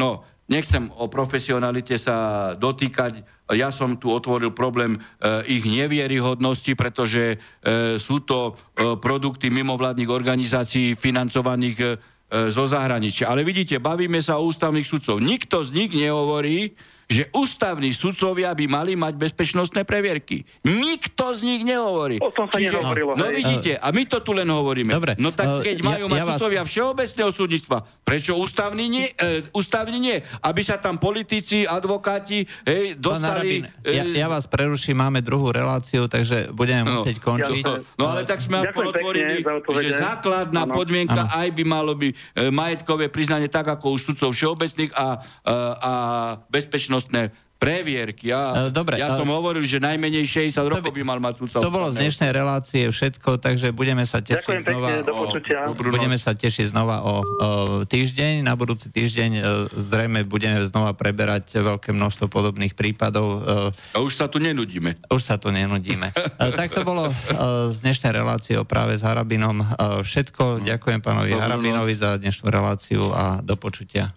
[0.00, 3.20] no, nechcem o profesionalite sa dotýkať.
[3.52, 5.00] Ja som tu otvoril problém e,
[5.60, 13.26] ich nevieryhodnosti, pretože e, sú to e, produkty mimovládnych organizácií financovaných e, E, zo zahraničia.
[13.26, 15.18] Ale vidíte, bavíme sa o ústavných sudcov.
[15.18, 16.70] Nikto z nich nehovorí,
[17.10, 20.46] že ústavní sudcovia by mali mať bezpečnostné previerky.
[20.62, 22.16] Nikto z nich nehovorí.
[22.16, 23.34] O tom sa Čiže, nehovorilo, No hej.
[23.36, 24.90] vidíte, a my to tu len hovoríme.
[24.90, 28.86] Dobre, No tak eh, keď majú ja- mať ja vás- sudcovia všeobecného súdnictva, prečo ústavní
[28.86, 29.06] nie?
[29.12, 30.16] E, ústavní nie?
[30.40, 33.60] Aby sa tam politici, advokáti hej, Pán dostali...
[33.60, 37.02] Harabin, ja, ja vás preruším, máme druhú reláciu, takže budeme No.
[37.02, 37.62] musieť končiť.
[37.62, 39.42] No, no ale tak sme aspoň otvorili,
[39.82, 40.72] že základná Áno.
[40.72, 41.32] podmienka Áno.
[41.32, 42.16] aj by malo byť e,
[42.48, 45.06] majetkové priznanie tak ako u sudcov všeobecných a,
[45.40, 45.92] e, a
[47.02, 47.22] bezpečnostné
[47.60, 48.32] previerky.
[48.32, 51.60] Ja, E, dobre, ja e, som hovoril, že najmenej 60 rokov by mal mať sudca.
[51.60, 54.88] To bolo z dnešnej relácie všetko, takže budeme sa tešiť Ďakujem pekne, znova.
[55.04, 57.20] do o- Budeme sa tešiť znova o, o
[57.84, 58.40] týždeň.
[58.40, 59.42] Na budúci týždeň e,
[59.76, 63.44] zrejme budeme znova preberať veľké množstvo podobných prípadov.
[63.68, 64.96] E, A už sa tu nenudíme.
[65.06, 66.16] Už sa tu nenudíme.
[66.40, 67.14] E, tak to bolo e,
[67.68, 69.60] z dnešnej relácie o práve s Harabinom.
[69.60, 69.66] E,
[70.00, 70.64] Všetko.
[70.64, 72.00] Ďakujem pánovi Dobrú Harabinovi noc.
[72.00, 74.16] za dnešnú reláciu a do počutia.